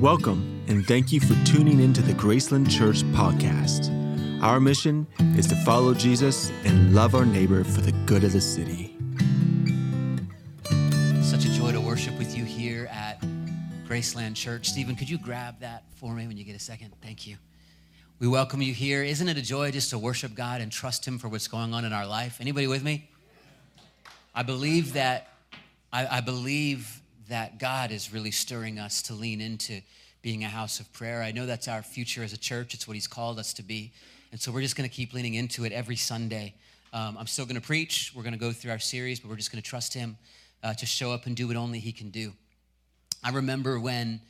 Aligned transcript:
Welcome, 0.00 0.62
and 0.68 0.86
thank 0.86 1.10
you 1.10 1.18
for 1.18 1.34
tuning 1.44 1.80
into 1.80 2.02
the 2.02 2.12
Graceland 2.12 2.70
Church 2.70 3.02
podcast. 3.06 3.90
Our 4.40 4.60
mission 4.60 5.08
is 5.36 5.48
to 5.48 5.56
follow 5.64 5.92
Jesus 5.92 6.52
and 6.62 6.94
love 6.94 7.16
our 7.16 7.26
neighbor 7.26 7.64
for 7.64 7.80
the 7.80 7.90
good 8.06 8.22
of 8.22 8.32
the 8.32 8.40
city. 8.40 8.96
Such 11.20 11.46
a 11.46 11.52
joy 11.52 11.72
to 11.72 11.80
worship 11.80 12.16
with 12.16 12.38
you 12.38 12.44
here 12.44 12.88
at 12.92 13.20
Graceland 13.88 14.36
Church. 14.36 14.68
Stephen, 14.68 14.94
could 14.94 15.10
you 15.10 15.18
grab 15.18 15.58
that 15.58 15.82
for 15.96 16.14
me 16.14 16.28
when 16.28 16.36
you 16.36 16.44
get 16.44 16.54
a 16.54 16.60
second? 16.60 16.92
Thank 17.02 17.26
you. 17.26 17.36
We 18.20 18.28
welcome 18.28 18.62
you 18.62 18.72
here. 18.72 19.02
Isn't 19.02 19.28
it 19.28 19.36
a 19.36 19.42
joy 19.42 19.72
just 19.72 19.90
to 19.90 19.98
worship 19.98 20.32
God 20.32 20.60
and 20.60 20.70
trust 20.70 21.08
Him 21.08 21.18
for 21.18 21.26
what's 21.26 21.48
going 21.48 21.74
on 21.74 21.84
in 21.84 21.92
our 21.92 22.06
life? 22.06 22.38
Anybody 22.40 22.68
with 22.68 22.84
me? 22.84 23.10
I 24.32 24.44
believe 24.44 24.92
that 24.92 25.26
I, 25.92 26.18
I 26.18 26.20
believe 26.20 27.02
that 27.28 27.58
God 27.58 27.90
is 27.90 28.12
really 28.12 28.30
stirring 28.30 28.78
us 28.78 29.02
to 29.02 29.14
lean 29.14 29.40
into 29.40 29.80
being 30.22 30.44
a 30.44 30.48
house 30.48 30.80
of 30.80 30.92
prayer. 30.92 31.22
I 31.22 31.32
know 31.32 31.46
that's 31.46 31.68
our 31.68 31.82
future 31.82 32.22
as 32.22 32.32
a 32.32 32.38
church. 32.38 32.74
It's 32.74 32.88
what 32.88 32.94
He's 32.94 33.06
called 33.06 33.38
us 33.38 33.52
to 33.54 33.62
be. 33.62 33.92
And 34.32 34.40
so 34.40 34.52
we're 34.52 34.62
just 34.62 34.76
going 34.76 34.88
to 34.88 34.94
keep 34.94 35.12
leaning 35.14 35.34
into 35.34 35.64
it 35.64 35.72
every 35.72 35.96
Sunday. 35.96 36.54
Um, 36.92 37.16
I'm 37.18 37.26
still 37.26 37.44
going 37.44 37.60
to 37.60 37.66
preach. 37.66 38.12
We're 38.14 38.22
going 38.22 38.34
to 38.34 38.38
go 38.38 38.52
through 38.52 38.72
our 38.72 38.78
series, 38.78 39.20
but 39.20 39.28
we're 39.28 39.36
just 39.36 39.52
going 39.52 39.62
to 39.62 39.68
trust 39.68 39.94
Him 39.94 40.16
uh, 40.62 40.74
to 40.74 40.86
show 40.86 41.12
up 41.12 41.26
and 41.26 41.36
do 41.36 41.46
what 41.46 41.56
only 41.56 41.78
He 41.78 41.92
can 41.92 42.10
do. 42.10 42.32
I 43.22 43.30
remember 43.30 43.78
when 43.78 44.20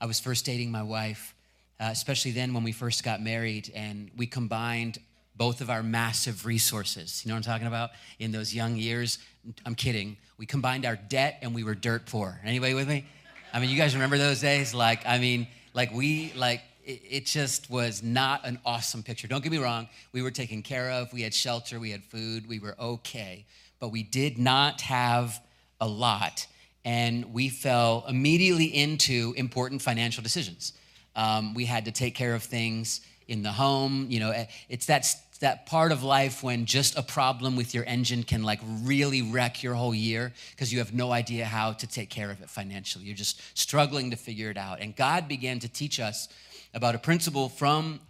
I 0.00 0.06
was 0.06 0.20
first 0.20 0.44
dating 0.44 0.70
my 0.70 0.82
wife, 0.82 1.34
uh, 1.80 1.88
especially 1.90 2.32
then 2.32 2.54
when 2.54 2.64
we 2.64 2.72
first 2.72 3.04
got 3.04 3.22
married, 3.22 3.70
and 3.74 4.10
we 4.16 4.26
combined 4.26 4.98
both 5.36 5.60
of 5.60 5.70
our 5.70 5.82
massive 5.82 6.46
resources. 6.46 7.22
You 7.24 7.28
know 7.28 7.34
what 7.34 7.46
I'm 7.46 7.52
talking 7.52 7.66
about? 7.66 7.90
In 8.18 8.32
those 8.32 8.54
young 8.54 8.76
years, 8.76 9.18
I'm 9.64 9.74
kidding. 9.74 10.16
We 10.38 10.46
combined 10.46 10.86
our 10.86 10.96
debt 10.96 11.38
and 11.42 11.54
we 11.54 11.64
were 11.64 11.74
dirt 11.74 12.06
poor. 12.06 12.40
Anybody 12.44 12.74
with 12.74 12.88
me? 12.88 13.06
I 13.52 13.60
mean, 13.60 13.70
you 13.70 13.76
guys 13.76 13.94
remember 13.94 14.18
those 14.18 14.40
days? 14.40 14.74
Like, 14.74 15.06
I 15.06 15.18
mean, 15.18 15.46
like 15.74 15.92
we, 15.92 16.32
like, 16.34 16.62
it, 16.84 17.26
just 17.26 17.68
was 17.68 18.02
not 18.02 18.46
an 18.46 18.60
awesome 18.64 19.02
picture. 19.02 19.26
Don't 19.26 19.42
get 19.42 19.50
me 19.50 19.58
wrong. 19.58 19.88
We 20.12 20.22
were 20.22 20.30
taken 20.30 20.62
care 20.62 20.90
of. 20.90 21.12
We 21.12 21.22
had 21.22 21.34
shelter. 21.34 21.80
We 21.80 21.90
had 21.90 22.04
food. 22.04 22.46
We 22.48 22.60
were 22.60 22.76
okay. 22.78 23.44
But 23.80 23.88
we 23.88 24.04
did 24.04 24.38
not 24.38 24.80
have 24.82 25.40
a 25.80 25.88
lot. 25.88 26.46
And 26.84 27.32
we 27.34 27.48
fell 27.48 28.04
immediately 28.08 28.66
into 28.66 29.34
important 29.36 29.82
financial 29.82 30.22
decisions. 30.22 30.74
Um, 31.16 31.54
we 31.54 31.64
had 31.64 31.86
to 31.86 31.92
take 31.92 32.14
care 32.14 32.34
of 32.34 32.44
things 32.44 33.00
in 33.26 33.42
the 33.42 33.52
home. 33.52 34.06
You 34.08 34.20
know, 34.20 34.30
eh, 34.30 34.46
it's 34.68 34.86
that 34.86 35.06
that 35.38 35.66
part 35.66 35.92
of 35.92 36.02
life 36.02 36.42
when 36.42 36.64
just 36.64 36.96
a 36.96 37.02
problem 37.02 37.56
with 37.56 37.74
your 37.74 37.84
engine 37.84 38.22
can 38.22 38.42
like 38.42 38.60
really 38.82 39.22
wreck 39.22 39.62
your 39.62 39.74
whole 39.74 39.94
year 39.94 40.32
because 40.52 40.72
you 40.72 40.78
have 40.78 40.94
no 40.94 41.12
idea 41.12 41.44
how 41.44 41.72
to 41.72 41.86
take 41.86 42.08
care 42.08 42.30
of 42.30 42.40
it 42.40 42.48
financially. 42.48 43.04
You're 43.04 43.16
just 43.16 43.40
struggling 43.56 44.10
to 44.10 44.16
figure 44.16 44.50
it 44.50 44.56
out. 44.56 44.80
And 44.80 44.96
God 44.96 45.28
began 45.28 45.58
to 45.60 45.68
teach 45.68 46.00
us 46.00 46.28
about 46.72 46.94
a 46.94 46.98
principle 46.98 47.48
from 47.48 48.00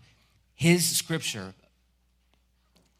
his 0.54 0.96
scripture, 0.96 1.54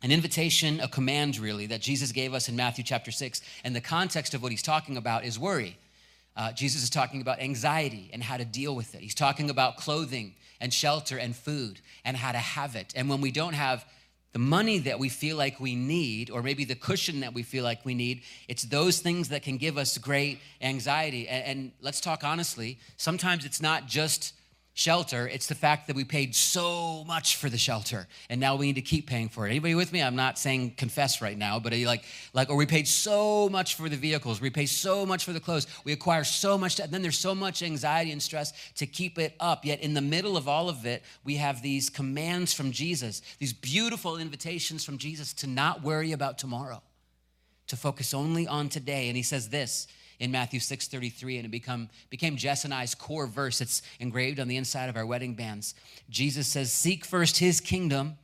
an 0.02 0.10
invitation, 0.10 0.80
a 0.80 0.88
command 0.88 1.38
really 1.38 1.66
that 1.66 1.80
Jesus 1.80 2.12
gave 2.12 2.34
us 2.34 2.48
in 2.48 2.56
Matthew 2.56 2.84
chapter 2.84 3.10
6. 3.10 3.40
And 3.64 3.74
the 3.74 3.80
context 3.80 4.34
of 4.34 4.42
what 4.42 4.50
he's 4.50 4.62
talking 4.62 4.96
about 4.96 5.24
is 5.24 5.38
worry. 5.38 5.78
Uh, 6.36 6.52
Jesus 6.52 6.82
is 6.82 6.90
talking 6.90 7.22
about 7.22 7.40
anxiety 7.40 8.10
and 8.12 8.22
how 8.22 8.36
to 8.36 8.44
deal 8.44 8.76
with 8.76 8.94
it. 8.94 9.00
He's 9.00 9.14
talking 9.14 9.48
about 9.48 9.78
clothing 9.78 10.34
and 10.60 10.72
shelter 10.72 11.16
and 11.16 11.34
food 11.34 11.80
and 12.04 12.16
how 12.16 12.32
to 12.32 12.38
have 12.38 12.76
it. 12.76 12.92
And 12.94 13.08
when 13.08 13.20
we 13.20 13.30
don't 13.30 13.54
have 13.54 13.86
the 14.36 14.40
money 14.40 14.78
that 14.80 14.98
we 14.98 15.08
feel 15.08 15.34
like 15.34 15.58
we 15.60 15.74
need, 15.74 16.28
or 16.28 16.42
maybe 16.42 16.66
the 16.66 16.74
cushion 16.74 17.20
that 17.20 17.32
we 17.32 17.42
feel 17.42 17.64
like 17.64 17.82
we 17.86 17.94
need, 17.94 18.20
it's 18.48 18.64
those 18.64 18.98
things 18.98 19.30
that 19.30 19.42
can 19.42 19.56
give 19.56 19.78
us 19.78 19.96
great 19.96 20.40
anxiety. 20.60 21.26
And, 21.26 21.44
and 21.44 21.72
let's 21.80 22.02
talk 22.02 22.22
honestly, 22.22 22.78
sometimes 22.98 23.46
it's 23.46 23.62
not 23.62 23.86
just 23.86 24.34
shelter 24.76 25.26
it's 25.26 25.46
the 25.46 25.54
fact 25.54 25.86
that 25.86 25.96
we 25.96 26.04
paid 26.04 26.34
so 26.34 27.02
much 27.04 27.36
for 27.36 27.48
the 27.48 27.56
shelter 27.56 28.06
and 28.28 28.38
now 28.38 28.56
we 28.56 28.66
need 28.66 28.74
to 28.74 28.82
keep 28.82 29.06
paying 29.06 29.26
for 29.26 29.46
it. 29.46 29.50
Anybody 29.50 29.74
with 29.74 29.90
me? 29.90 30.02
I'm 30.02 30.16
not 30.16 30.38
saying 30.38 30.72
confess 30.76 31.22
right 31.22 31.36
now 31.36 31.58
but 31.58 31.72
like 31.72 32.04
like 32.34 32.50
or 32.50 32.56
we 32.56 32.66
paid 32.66 32.86
so 32.86 33.48
much 33.48 33.74
for 33.74 33.88
the 33.88 33.96
vehicles 33.96 34.38
we 34.38 34.50
pay 34.50 34.66
so 34.66 35.06
much 35.06 35.24
for 35.24 35.32
the 35.32 35.40
clothes 35.40 35.66
we 35.84 35.92
acquire 35.92 36.24
so 36.24 36.58
much 36.58 36.76
then 36.76 37.00
there's 37.00 37.18
so 37.18 37.34
much 37.34 37.62
anxiety 37.62 38.12
and 38.12 38.22
stress 38.22 38.52
to 38.74 38.86
keep 38.86 39.18
it 39.18 39.34
up. 39.40 39.64
Yet 39.64 39.80
in 39.80 39.94
the 39.94 40.02
middle 40.02 40.36
of 40.36 40.46
all 40.46 40.68
of 40.68 40.84
it 40.84 41.02
we 41.24 41.36
have 41.36 41.62
these 41.62 41.88
commands 41.88 42.52
from 42.52 42.70
jesus 42.70 43.22
these 43.38 43.54
beautiful 43.54 44.18
invitations 44.18 44.84
from 44.84 44.98
jesus 44.98 45.32
to 45.32 45.46
not 45.46 45.82
worry 45.82 46.12
about 46.12 46.36
tomorrow 46.36 46.82
to 47.68 47.76
focus 47.76 48.14
only 48.14 48.46
on 48.46 48.68
today. 48.68 49.08
And 49.08 49.16
he 49.16 49.22
says 49.22 49.48
this 49.48 49.86
in 50.18 50.30
Matthew 50.30 50.60
6:33 50.60 51.36
and 51.36 51.46
it 51.46 51.50
become 51.50 51.88
became 52.10 52.36
Jess 52.36 52.64
and 52.64 52.72
I's 52.72 52.94
core 52.94 53.26
verse. 53.26 53.60
It's 53.60 53.82
engraved 54.00 54.40
on 54.40 54.48
the 54.48 54.56
inside 54.56 54.88
of 54.88 54.96
our 54.96 55.06
wedding 55.06 55.34
bands. 55.34 55.74
Jesus 56.08 56.46
says, 56.46 56.72
"Seek 56.72 57.04
first 57.04 57.38
his 57.38 57.60
kingdom 57.60 58.18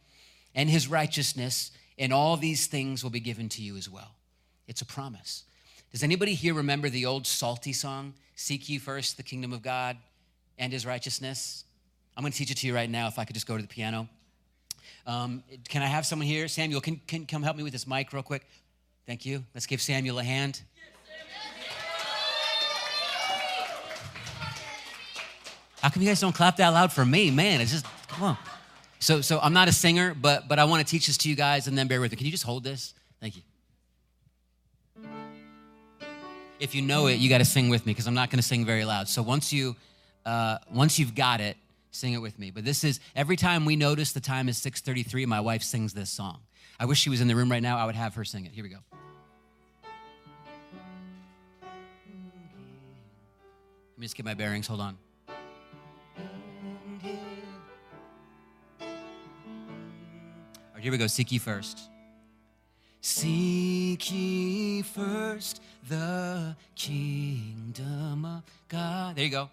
and 0.55 0.71
his 0.71 0.89
righteousness, 0.89 1.71
and 1.99 2.13
all 2.13 2.37
these 2.37 2.67
things 2.67 3.03
will 3.03 3.11
be 3.11 3.21
given 3.21 3.49
to 3.51 3.63
you 3.63 3.77
as 3.77 3.89
well." 3.89 4.15
It's 4.67 4.83
a 4.83 4.87
promise. 4.87 5.45
Does 5.91 6.03
anybody 6.03 6.35
here 6.35 6.55
remember 6.55 6.89
the 6.89 7.05
old 7.05 7.27
salty 7.27 7.73
song, 7.73 8.15
"Seek 8.35 8.69
ye 8.69 8.79
first 8.79 9.17
the 9.17 9.23
kingdom 9.23 9.53
of 9.53 9.63
God 9.63 9.99
and 10.59 10.73
his 10.73 10.87
righteousness"? 10.87 11.65
I'm 12.17 12.23
going 12.23 12.33
to 12.33 12.39
teach 12.39 12.51
it 12.51 12.59
to 12.59 12.67
you 12.67 12.75
right 12.75 12.91
now 12.91 13.09
if 13.09 13.19
I 13.19 13.25
could 13.25 13.35
just 13.35 13.47
go 13.47 13.57
to 13.57 13.63
the 13.63 13.69
piano. 13.69 14.09
Um, 15.07 15.43
can 15.69 15.83
I 15.83 15.87
have 15.87 16.07
someone 16.07 16.27
here? 16.27 16.47
Samuel, 16.49 16.81
can, 16.81 17.01
can 17.07 17.27
come 17.27 17.43
help 17.43 17.57
me 17.57 17.63
with 17.63 17.73
this 17.73 17.87
mic 17.87 18.13
real 18.13 18.23
quick? 18.23 18.47
Thank 19.07 19.27
you. 19.27 19.45
Let's 19.55 19.67
give 19.67 19.81
Samuel 19.81 20.19
a 20.19 20.25
hand. 20.25 20.63
How 25.83 25.91
come 25.91 26.01
you 26.01 26.09
guys 26.09 26.21
don't 26.21 26.35
clap 26.35 26.59
that 26.59 26.69
loud 26.69 26.93
for 26.93 27.05
me? 27.05 27.33
Man, 27.33 27.61
it's 27.61 27.73
just, 27.73 27.85
come 28.07 28.23
on. 28.23 28.39
So, 29.01 29.21
so 29.21 29.41
I'm 29.41 29.53
not 29.53 29.67
a 29.67 29.73
singer, 29.73 30.15
but, 30.15 30.47
but 30.47 30.61
I 30.61 30.65
want 30.65 30.87
to 30.87 30.89
teach 30.89 31.09
this 31.09 31.19
to 31.19 31.29
you 31.29 31.35
guys 31.35 31.67
and 31.67 31.77
then 31.77 31.89
bear 31.89 32.01
with 32.01 32.13
me. 32.13 32.17
Can 32.17 32.25
you 32.25 32.31
just 32.31 32.45
hold 32.45 32.63
this? 32.63 32.95
Thank 33.21 33.35
you. 33.35 33.43
If 36.61 36.77
you 36.77 36.83
know 36.83 37.09
it, 37.09 37.15
you 37.15 37.29
got 37.29 37.39
to 37.39 37.45
sing 37.45 37.69
with 37.69 37.85
me 37.85 37.91
because 37.91 38.07
I'm 38.07 38.15
not 38.15 38.31
going 38.31 38.39
to 38.39 38.45
sing 38.45 38.65
very 38.65 38.85
loud. 38.85 39.09
So 39.09 39.23
once 39.23 39.53
you, 39.53 39.75
uh, 40.25 40.59
once 40.73 41.01
you've 41.01 41.17
got 41.17 41.41
it, 41.41 41.57
sing 41.91 42.13
it 42.13 42.19
with 42.19 42.39
me. 42.39 42.53
But 42.53 42.65
this 42.65 42.85
is 42.85 43.01
every 43.17 43.35
time 43.35 43.65
we 43.65 43.75
notice 43.75 44.13
the 44.13 44.21
time 44.21 44.49
is 44.49 44.59
6:33, 44.59 45.27
my 45.27 45.41
wife 45.41 45.65
sings 45.65 45.93
this 45.93 46.11
song. 46.11 46.39
I 46.79 46.85
wish 46.85 47.01
she 47.01 47.11
was 47.11 47.21
in 47.21 47.27
the 47.27 47.35
room 47.35 47.51
right 47.51 47.63
now. 47.63 47.77
I 47.77 47.87
would 47.87 47.97
have 47.97 48.15
her 48.15 48.25
sing 48.25 48.47
it. 48.47 48.53
Here 48.53 48.63
we 48.63 48.71
go. 48.71 48.79
Let 51.63 51.71
me 53.99 54.05
just 54.05 54.17
get 54.17 54.25
my 54.25 54.35
bearings. 54.35 54.69
Hold 54.69 54.81
on. 54.81 54.97
Here 60.83 60.91
we 60.91 60.99
go. 60.99 61.07
Seek 61.07 61.31
ye 61.31 61.39
first. 61.39 61.79
Seek 63.01 64.11
ye 64.11 64.83
first 64.83 65.63
the 65.89 66.57
kingdom 66.75 68.25
of 68.25 68.43
God. 68.69 69.15
There 69.15 69.25
you 69.25 69.31
go. 69.31 69.49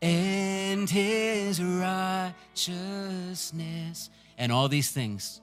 And 0.00 0.88
his 0.88 1.62
righteousness. 1.62 2.32
And 4.38 4.50
all 4.50 4.68
these 4.68 4.90
things. 4.90 5.42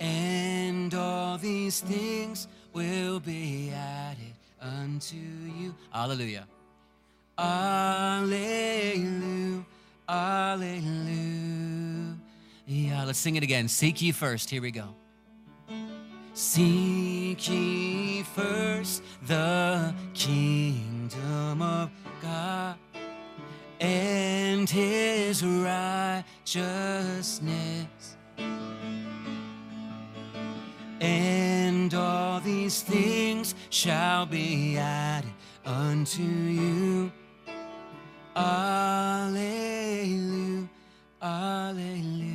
And 0.00 0.92
all 0.92 1.38
these 1.38 1.80
things 1.80 2.48
will 2.72 3.20
be 3.20 3.70
added 3.70 4.34
unto 4.60 5.14
you. 5.16 5.76
Hallelujah. 5.92 6.48
Alleluia. 7.38 8.84
Alleluia. 10.08 11.22
Yeah, 12.66 13.04
let's 13.04 13.18
sing 13.18 13.36
it 13.36 13.42
again. 13.42 13.68
Seek 13.68 14.00
ye 14.00 14.12
first. 14.12 14.48
Here 14.48 14.62
we 14.62 14.70
go. 14.70 14.94
Seek 16.34 17.48
ye 17.48 18.22
first 18.22 19.02
the 19.26 19.94
kingdom 20.14 21.60
of 21.60 21.90
God 22.22 22.76
and 23.80 24.70
his 24.70 25.44
righteousness. 25.44 26.16
And 31.00 31.92
all 31.92 32.40
these 32.40 32.82
things 32.82 33.54
shall 33.70 34.24
be 34.24 34.78
added 34.78 35.32
unto 35.66 36.22
you. 36.22 37.10
Alleluia. 38.36 39.42
Alleluia. 41.20 42.31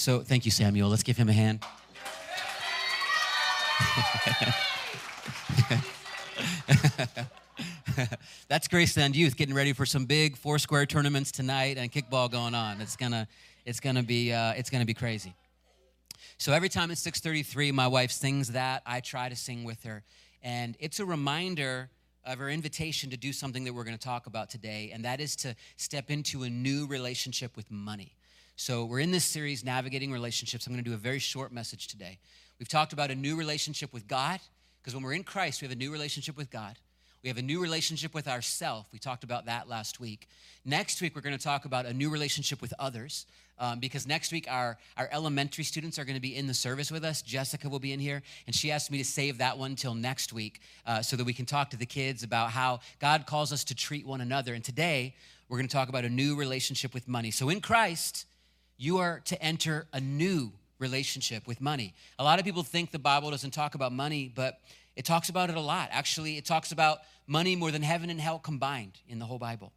So 0.00 0.20
thank 0.20 0.46
you, 0.46 0.50
Samuel. 0.50 0.88
Let's 0.88 1.02
give 1.02 1.18
him 1.18 1.28
a 1.28 1.32
hand. 1.34 1.62
That's 8.48 8.66
Graceland 8.66 9.14
Youth 9.14 9.36
getting 9.36 9.54
ready 9.54 9.74
for 9.74 9.84
some 9.84 10.06
big 10.06 10.38
four 10.38 10.58
square 10.58 10.86
tournaments 10.86 11.30
tonight 11.30 11.76
and 11.76 11.92
kickball 11.92 12.30
going 12.30 12.54
on. 12.54 12.80
It's 12.80 12.96
gonna, 12.96 13.28
it's 13.66 13.78
gonna 13.78 14.02
be, 14.02 14.32
uh, 14.32 14.54
it's 14.54 14.70
gonna 14.70 14.86
be 14.86 14.94
crazy. 14.94 15.34
So 16.38 16.54
every 16.54 16.70
time 16.70 16.90
it's 16.90 17.02
6:33, 17.02 17.70
my 17.70 17.86
wife 17.86 18.10
sings 18.10 18.52
that. 18.52 18.82
I 18.86 19.00
try 19.00 19.28
to 19.28 19.36
sing 19.36 19.64
with 19.64 19.82
her, 19.82 20.02
and 20.42 20.78
it's 20.80 20.98
a 21.00 21.04
reminder 21.04 21.90
of 22.24 22.40
our 22.40 22.48
invitation 22.48 23.10
to 23.10 23.18
do 23.18 23.34
something 23.34 23.64
that 23.64 23.74
we're 23.74 23.84
going 23.84 23.98
to 23.98 24.02
talk 24.02 24.26
about 24.26 24.48
today, 24.48 24.92
and 24.94 25.04
that 25.04 25.20
is 25.20 25.36
to 25.36 25.54
step 25.76 26.10
into 26.10 26.44
a 26.44 26.48
new 26.48 26.86
relationship 26.86 27.54
with 27.54 27.70
money. 27.70 28.16
So, 28.62 28.84
we're 28.84 29.00
in 29.00 29.10
this 29.10 29.24
series, 29.24 29.64
Navigating 29.64 30.12
Relationships. 30.12 30.66
I'm 30.66 30.74
going 30.74 30.84
to 30.84 30.90
do 30.90 30.92
a 30.92 30.98
very 30.98 31.18
short 31.18 31.50
message 31.50 31.88
today. 31.88 32.18
We've 32.58 32.68
talked 32.68 32.92
about 32.92 33.10
a 33.10 33.14
new 33.14 33.34
relationship 33.34 33.90
with 33.90 34.06
God, 34.06 34.38
because 34.82 34.94
when 34.94 35.02
we're 35.02 35.14
in 35.14 35.24
Christ, 35.24 35.62
we 35.62 35.64
have 35.64 35.72
a 35.72 35.78
new 35.78 35.90
relationship 35.90 36.36
with 36.36 36.50
God. 36.50 36.76
We 37.22 37.30
have 37.30 37.38
a 37.38 37.42
new 37.42 37.62
relationship 37.62 38.12
with 38.12 38.28
ourself. 38.28 38.86
We 38.92 38.98
talked 38.98 39.24
about 39.24 39.46
that 39.46 39.66
last 39.66 39.98
week. 39.98 40.28
Next 40.62 41.00
week, 41.00 41.16
we're 41.16 41.22
going 41.22 41.38
to 41.38 41.42
talk 41.42 41.64
about 41.64 41.86
a 41.86 41.94
new 41.94 42.10
relationship 42.10 42.60
with 42.60 42.74
others 42.78 43.24
um, 43.58 43.80
because 43.80 44.06
next 44.06 44.30
week, 44.30 44.44
our, 44.46 44.76
our 44.98 45.08
elementary 45.10 45.64
students 45.64 45.98
are 45.98 46.04
going 46.04 46.16
to 46.16 46.20
be 46.20 46.36
in 46.36 46.46
the 46.46 46.52
service 46.52 46.90
with 46.90 47.02
us. 47.02 47.22
Jessica 47.22 47.66
will 47.66 47.78
be 47.78 47.94
in 47.94 47.98
here, 47.98 48.20
and 48.46 48.54
she 48.54 48.70
asked 48.70 48.90
me 48.90 48.98
to 48.98 49.06
save 49.06 49.38
that 49.38 49.56
one 49.56 49.74
till 49.74 49.94
next 49.94 50.34
week 50.34 50.60
uh, 50.86 51.00
so 51.00 51.16
that 51.16 51.24
we 51.24 51.32
can 51.32 51.46
talk 51.46 51.70
to 51.70 51.78
the 51.78 51.86
kids 51.86 52.22
about 52.22 52.50
how 52.50 52.80
God 52.98 53.24
calls 53.24 53.54
us 53.54 53.64
to 53.64 53.74
treat 53.74 54.06
one 54.06 54.20
another. 54.20 54.52
And 54.52 54.62
today, 54.62 55.14
we're 55.48 55.56
going 55.56 55.66
to 55.66 55.72
talk 55.72 55.88
about 55.88 56.04
a 56.04 56.10
new 56.10 56.36
relationship 56.36 56.92
with 56.92 57.08
money. 57.08 57.30
So 57.30 57.48
in 57.48 57.62
Christ, 57.62 58.26
you 58.80 58.96
are 58.96 59.20
to 59.26 59.40
enter 59.42 59.86
a 59.92 60.00
new 60.00 60.50
relationship 60.78 61.46
with 61.46 61.60
money. 61.60 61.92
A 62.18 62.24
lot 62.24 62.38
of 62.38 62.46
people 62.46 62.62
think 62.62 62.90
the 62.90 62.98
Bible 62.98 63.30
doesn't 63.30 63.50
talk 63.50 63.74
about 63.74 63.92
money, 63.92 64.32
but 64.34 64.58
it 64.96 65.04
talks 65.04 65.28
about 65.28 65.50
it 65.50 65.56
a 65.56 65.60
lot. 65.60 65.90
Actually, 65.92 66.38
it 66.38 66.46
talks 66.46 66.72
about 66.72 67.00
money 67.26 67.54
more 67.56 67.70
than 67.70 67.82
heaven 67.82 68.08
and 68.08 68.18
hell 68.18 68.38
combined 68.38 68.98
in 69.06 69.18
the 69.18 69.26
whole 69.26 69.38
Bible. 69.38 69.70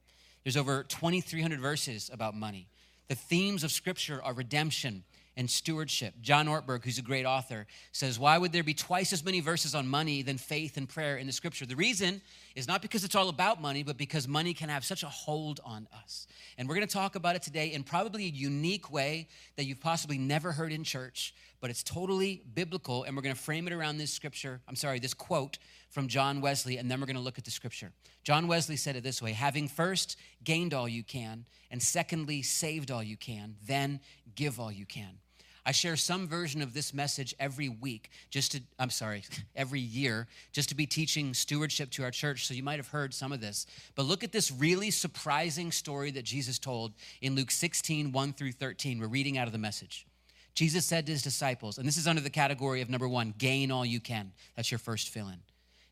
There's 0.44 0.56
over 0.56 0.84
2,300 0.84 1.60
verses 1.60 2.10
about 2.14 2.34
money. 2.34 2.68
The 3.10 3.16
themes 3.16 3.66
of 3.66 3.74
Scripture 3.74 4.24
are 4.24 4.34
redemption 4.34 5.04
and 5.36 5.50
stewardship. 5.50 6.14
John 6.22 6.48
Ortberg, 6.48 6.84
who's 6.84 7.00
a 7.00 7.04
great 7.04 7.26
author, 7.26 7.66
says, 7.92 8.20
Why 8.20 8.38
would 8.38 8.52
there 8.52 8.64
be 8.64 8.74
twice 8.74 9.14
as 9.14 9.24
many 9.24 9.40
verses 9.40 9.74
on 9.74 9.88
money 9.88 10.22
than 10.22 10.38
faith 10.38 10.78
and 10.78 10.88
prayer 10.88 11.18
in 11.18 11.28
the 11.28 11.34
Scripture? 11.34 11.66
The 11.66 11.76
reason 11.76 12.22
is 12.56 12.68
not 12.68 12.82
because 12.82 13.04
it's 13.04 13.16
all 13.16 13.30
about 13.30 13.62
money, 13.62 13.84
but 13.84 13.98
because 13.98 14.28
money 14.28 14.54
can 14.54 14.70
have 14.70 14.86
such 14.86 15.04
a 15.04 15.08
hold 15.08 15.60
on 15.66 15.88
us. 15.94 16.28
And 16.58 16.70
we're 16.70 16.76
going 16.76 16.88
to 16.88 16.94
talk 16.94 17.16
about 17.16 17.36
it 17.36 17.42
today 17.42 17.74
in 17.74 17.84
probably 17.84 18.26
a 18.26 18.30
unique 18.30 18.92
way 18.92 19.28
that 19.56 19.66
you've 19.66 19.82
possibly 19.82 20.18
never 20.18 20.52
heard 20.52 20.72
in 20.72 20.84
church, 20.84 21.34
but 21.64 21.70
it's 21.70 21.82
totally 21.82 22.44
biblical. 22.56 23.06
And 23.06 23.16
we're 23.16 23.22
going 23.22 23.34
to 23.34 23.42
frame 23.42 23.68
it 23.68 23.74
around 23.74 23.98
this 23.98 24.12
scripture, 24.12 24.60
I'm 24.68 24.76
sorry, 24.76 25.00
this 25.00 25.14
quote 25.14 25.60
from 25.92 26.10
John 26.10 26.42
Wesley, 26.42 26.76
and 26.76 26.92
then 26.92 27.00
we're 27.00 27.06
going 27.06 27.16
to 27.16 27.22
look 27.22 27.38
at 27.38 27.46
the 27.46 27.52
scripture. 27.52 27.94
John 28.26 28.50
Wesley 28.50 28.76
said 28.76 28.98
it 28.98 29.04
this 29.04 29.22
way 29.22 29.32
having 29.32 29.70
first 29.70 30.18
gained 30.44 30.74
all 30.74 30.90
you 30.90 31.04
can, 31.04 31.46
and 31.72 31.82
secondly, 31.82 32.42
saved 32.42 32.92
all 32.92 33.02
you 33.02 33.16
can, 33.16 33.56
then 33.66 34.02
give 34.36 34.60
all 34.60 34.74
you 34.74 34.86
can. 34.86 35.20
I 35.66 35.72
share 35.72 35.96
some 35.96 36.28
version 36.28 36.62
of 36.62 36.74
this 36.74 36.94
message 36.94 37.34
every 37.40 37.70
week, 37.70 38.10
just 38.30 38.52
to, 38.52 38.62
I'm 38.78 38.90
sorry, 38.90 39.24
every 39.56 39.80
year, 39.80 40.28
just 40.52 40.68
to 40.68 40.76
be 40.76 40.86
teaching 40.86 41.34
stewardship 41.34 41.92
to 41.92 42.04
our 42.04 42.12
church. 42.12 42.46
So 42.46 42.54
you 42.54 42.64
might 42.64 42.80
have 42.80 42.90
heard 42.90 43.14
some 43.14 43.32
of 43.32 43.40
this. 43.40 43.68
But 43.96 44.04
look 44.04 44.26
at 44.26 44.34
this 44.34 44.52
really 44.52 44.92
surprising 44.92 45.72
story 45.72 46.12
that 46.12 46.26
Jesus 46.26 46.60
told 46.60 46.92
in 47.22 47.36
Luke 47.36 47.52
16, 47.52 48.12
1 48.12 48.34
through 48.34 48.52
13. 48.52 49.00
We're 49.00 49.08
reading 49.08 49.38
out 49.38 49.48
of 49.48 49.54
the 49.54 49.60
message. 49.60 50.06
Jesus 50.54 50.86
said 50.86 51.06
to 51.08 51.12
his 51.12 51.24
disciples, 51.24 51.78
and 51.78 51.88
this 51.88 51.98
is 51.98 52.08
under 52.08 52.22
the 52.22 52.30
category 52.30 52.82
of 52.82 52.90
number 52.90 53.08
one, 53.08 53.34
gain 53.38 53.72
all 53.72 53.86
you 53.86 54.00
can. 54.00 54.32
That's 54.56 54.72
your 54.72 54.80
first 54.80 55.10
fill 55.10 55.28
in. 55.28 55.40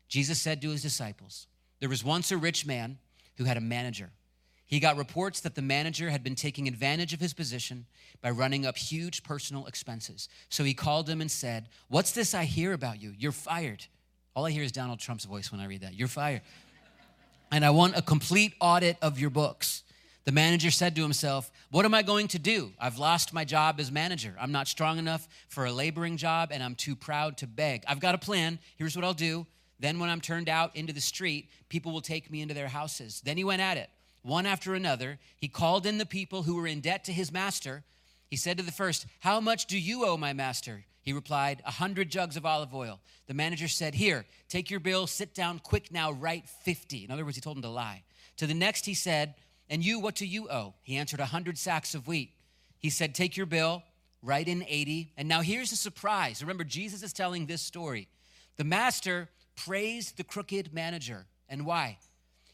Jesus 0.08 0.40
said 0.40 0.62
to 0.62 0.70
his 0.70 0.82
disciples, 0.82 1.46
There 1.80 1.88
was 1.88 2.04
once 2.04 2.30
a 2.30 2.36
rich 2.36 2.66
man 2.66 2.98
who 3.36 3.44
had 3.44 3.56
a 3.56 3.60
manager. 3.60 4.10
He 4.66 4.80
got 4.80 4.96
reports 4.96 5.40
that 5.40 5.54
the 5.54 5.62
manager 5.62 6.10
had 6.10 6.22
been 6.22 6.34
taking 6.34 6.66
advantage 6.68 7.12
of 7.12 7.20
his 7.20 7.34
position 7.34 7.86
by 8.22 8.30
running 8.30 8.64
up 8.64 8.78
huge 8.78 9.22
personal 9.22 9.66
expenses. 9.66 10.28
So 10.48 10.64
he 10.64 10.74
called 10.74 11.08
him 11.08 11.20
and 11.20 11.30
said, 11.30 11.68
What's 11.88 12.12
this 12.12 12.32
I 12.32 12.44
hear 12.44 12.72
about 12.72 13.00
you? 13.02 13.12
You're 13.18 13.32
fired. 13.32 13.84
All 14.34 14.46
I 14.46 14.50
hear 14.50 14.62
is 14.62 14.72
Donald 14.72 14.98
Trump's 14.98 15.24
voice 15.24 15.52
when 15.52 15.60
I 15.60 15.66
read 15.66 15.82
that. 15.82 15.94
You're 15.94 16.08
fired. 16.08 16.42
And 17.50 17.66
I 17.66 17.70
want 17.70 17.98
a 17.98 18.02
complete 18.02 18.54
audit 18.60 18.96
of 19.02 19.18
your 19.18 19.28
books. 19.28 19.82
The 20.24 20.32
manager 20.32 20.70
said 20.70 20.94
to 20.96 21.02
himself, 21.02 21.50
What 21.70 21.84
am 21.84 21.94
I 21.94 22.02
going 22.02 22.28
to 22.28 22.38
do? 22.38 22.72
I've 22.78 22.98
lost 22.98 23.32
my 23.32 23.44
job 23.44 23.80
as 23.80 23.90
manager. 23.90 24.34
I'm 24.40 24.52
not 24.52 24.68
strong 24.68 24.98
enough 24.98 25.26
for 25.48 25.64
a 25.64 25.72
laboring 25.72 26.16
job, 26.16 26.50
and 26.52 26.62
I'm 26.62 26.76
too 26.76 26.94
proud 26.94 27.38
to 27.38 27.46
beg. 27.46 27.82
I've 27.88 28.00
got 28.00 28.14
a 28.14 28.18
plan. 28.18 28.60
Here's 28.76 28.94
what 28.94 29.04
I'll 29.04 29.14
do. 29.14 29.46
Then, 29.80 29.98
when 29.98 30.10
I'm 30.10 30.20
turned 30.20 30.48
out 30.48 30.76
into 30.76 30.92
the 30.92 31.00
street, 31.00 31.48
people 31.68 31.90
will 31.90 32.02
take 32.02 32.30
me 32.30 32.40
into 32.40 32.54
their 32.54 32.68
houses. 32.68 33.20
Then 33.24 33.36
he 33.36 33.42
went 33.42 33.62
at 33.62 33.76
it, 33.76 33.90
one 34.22 34.46
after 34.46 34.74
another. 34.74 35.18
He 35.36 35.48
called 35.48 35.86
in 35.86 35.98
the 35.98 36.06
people 36.06 36.44
who 36.44 36.54
were 36.54 36.68
in 36.68 36.80
debt 36.80 37.04
to 37.04 37.12
his 37.12 37.32
master. 37.32 37.82
He 38.30 38.36
said 38.36 38.58
to 38.58 38.62
the 38.62 38.70
first, 38.70 39.06
How 39.18 39.40
much 39.40 39.66
do 39.66 39.76
you 39.76 40.06
owe 40.06 40.16
my 40.16 40.32
master? 40.32 40.84
He 41.02 41.12
replied, 41.12 41.62
A 41.66 41.72
hundred 41.72 42.10
jugs 42.10 42.36
of 42.36 42.46
olive 42.46 42.72
oil. 42.72 43.00
The 43.26 43.34
manager 43.34 43.66
said, 43.66 43.96
Here, 43.96 44.24
take 44.48 44.70
your 44.70 44.78
bill, 44.78 45.08
sit 45.08 45.34
down 45.34 45.58
quick 45.58 45.90
now, 45.90 46.12
write 46.12 46.48
50. 46.48 47.04
In 47.04 47.10
other 47.10 47.24
words, 47.24 47.36
he 47.36 47.40
told 47.40 47.56
him 47.56 47.62
to 47.62 47.68
lie. 47.68 48.04
To 48.36 48.46
the 48.46 48.54
next, 48.54 48.86
he 48.86 48.94
said, 48.94 49.34
And 49.72 49.82
you, 49.82 49.98
what 49.98 50.16
do 50.16 50.26
you 50.26 50.50
owe? 50.50 50.74
He 50.82 50.98
answered, 50.98 51.18
A 51.18 51.24
hundred 51.24 51.56
sacks 51.56 51.94
of 51.94 52.06
wheat. 52.06 52.34
He 52.78 52.90
said, 52.90 53.14
Take 53.14 53.38
your 53.38 53.46
bill, 53.46 53.82
write 54.20 54.46
in 54.46 54.66
80. 54.68 55.14
And 55.16 55.26
now 55.26 55.40
here's 55.40 55.70
the 55.70 55.76
surprise. 55.76 56.42
Remember, 56.42 56.62
Jesus 56.62 57.02
is 57.02 57.14
telling 57.14 57.46
this 57.46 57.62
story. 57.62 58.06
The 58.58 58.64
master 58.64 59.30
praised 59.56 60.18
the 60.18 60.24
crooked 60.24 60.74
manager. 60.74 61.24
And 61.48 61.64
why? 61.64 61.96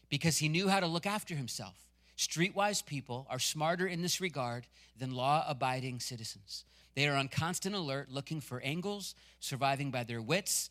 Because 0.07 0.37
he 0.37 0.47
knew 0.47 0.69
how 0.69 0.79
to 0.79 0.87
look 0.87 1.05
after 1.05 1.35
himself. 1.35 1.75
Streetwise 2.17 2.85
people 2.85 3.27
are 3.29 3.37
smarter 3.37 3.85
in 3.85 4.01
this 4.01 4.21
regard 4.21 4.65
than 4.97 5.11
law 5.11 5.43
abiding 5.45 5.99
citizens. 5.99 6.63
They 6.95 7.05
are 7.09 7.17
on 7.17 7.27
constant 7.27 7.75
alert, 7.75 8.09
looking 8.09 8.39
for 8.39 8.61
angles, 8.61 9.13
surviving 9.41 9.91
by 9.91 10.05
their 10.05 10.21
wits. 10.21 10.69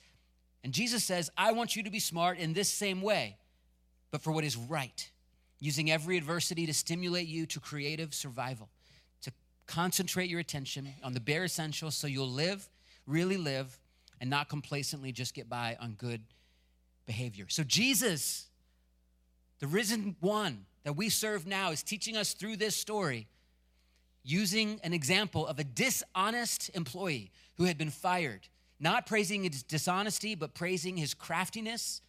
And 0.64 0.72
Jesus 0.72 1.04
says, 1.04 1.28
I 1.36 1.52
want 1.52 1.76
you 1.76 1.82
to 1.82 1.90
be 1.90 2.00
smart 2.00 2.38
in 2.38 2.54
this 2.54 2.70
same 2.70 3.02
way, 3.02 3.36
but 4.10 4.22
for 4.22 4.32
what 4.32 4.44
is 4.44 4.56
right, 4.56 5.10
using 5.60 5.90
every 5.90 6.16
adversity 6.16 6.66
to 6.66 6.74
stimulate 6.74 7.26
you 7.26 7.46
to 7.46 7.60
creative 7.60 8.14
survival, 8.14 8.68
to 9.22 9.32
concentrate 9.66 10.30
your 10.30 10.40
attention 10.40 10.88
on 11.02 11.14
the 11.14 11.20
bare 11.20 11.44
essentials 11.44 11.94
so 11.94 12.06
you'll 12.06 12.30
live, 12.30 12.68
really 13.06 13.36
live, 13.36 13.78
and 14.20 14.30
not 14.30 14.48
complacently 14.48 15.12
just 15.12 15.34
get 15.34 15.48
by 15.48 15.76
on 15.80 15.92
good 15.92 16.22
behavior. 17.06 17.46
So, 17.48 17.62
Jesus, 17.62 18.48
the 19.60 19.66
risen 19.66 20.16
one 20.20 20.66
that 20.84 20.94
we 20.94 21.08
serve 21.08 21.46
now, 21.46 21.70
is 21.70 21.82
teaching 21.82 22.16
us 22.16 22.32
through 22.32 22.56
this 22.56 22.74
story 22.74 23.28
using 24.24 24.80
an 24.82 24.92
example 24.92 25.46
of 25.46 25.58
a 25.58 25.64
dishonest 25.64 26.70
employee 26.74 27.30
who 27.56 27.64
had 27.64 27.76
been 27.76 27.90
fired, 27.90 28.48
not 28.78 29.06
praising 29.06 29.42
his 29.42 29.62
dishonesty, 29.62 30.34
but 30.34 30.54
praising 30.54 30.96
his 30.96 31.14
craftiness, 31.14 32.00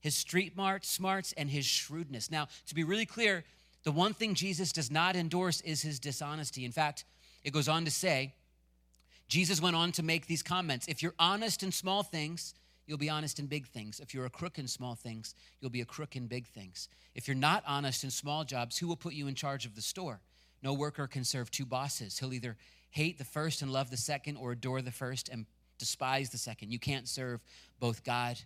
his 0.00 0.14
street 0.14 0.54
smarts, 0.82 1.32
and 1.36 1.50
his 1.50 1.66
shrewdness. 1.66 2.30
Now, 2.30 2.48
to 2.66 2.74
be 2.74 2.84
really 2.84 3.06
clear, 3.06 3.44
the 3.84 3.92
one 3.92 4.14
thing 4.14 4.34
Jesus 4.34 4.72
does 4.72 4.90
not 4.90 5.16
endorse 5.16 5.60
is 5.62 5.82
his 5.82 5.98
dishonesty. 5.98 6.64
In 6.64 6.72
fact, 6.72 7.04
it 7.44 7.52
goes 7.52 7.68
on 7.68 7.84
to 7.84 7.90
say, 7.90 8.34
Jesus 9.28 9.60
went 9.60 9.76
on 9.76 9.92
to 9.92 10.02
make 10.02 10.26
these 10.26 10.42
comments 10.42 10.86
If 10.88 11.02
you're 11.02 11.14
honest 11.18 11.62
in 11.62 11.72
small 11.72 12.02
things, 12.02 12.54
you'll 12.86 12.98
be 12.98 13.10
honest 13.10 13.38
in 13.38 13.46
big 13.46 13.66
things. 13.66 14.00
If 14.00 14.14
you're 14.14 14.26
a 14.26 14.30
crook 14.30 14.58
in 14.58 14.66
small 14.66 14.94
things, 14.94 15.34
you'll 15.60 15.70
be 15.70 15.82
a 15.82 15.86
crook 15.86 16.16
in 16.16 16.26
big 16.26 16.46
things. 16.46 16.88
If 17.14 17.28
you're 17.28 17.36
not 17.36 17.62
honest 17.66 18.04
in 18.04 18.10
small 18.10 18.44
jobs, 18.44 18.78
who 18.78 18.88
will 18.88 18.96
put 18.96 19.12
you 19.12 19.26
in 19.26 19.34
charge 19.34 19.66
of 19.66 19.74
the 19.74 19.82
store? 19.82 20.20
No 20.62 20.72
worker 20.72 21.06
can 21.06 21.24
serve 21.24 21.50
two 21.50 21.66
bosses. 21.66 22.18
He'll 22.18 22.32
either 22.32 22.56
hate 22.90 23.18
the 23.18 23.24
first 23.24 23.62
and 23.62 23.72
love 23.72 23.90
the 23.90 23.96
second, 23.96 24.36
or 24.36 24.52
adore 24.52 24.80
the 24.80 24.90
first 24.90 25.28
and 25.28 25.44
despise 25.78 26.30
the 26.30 26.38
second. 26.38 26.72
You 26.72 26.78
can't 26.78 27.06
serve 27.06 27.40
both 27.78 28.02
God 28.02 28.38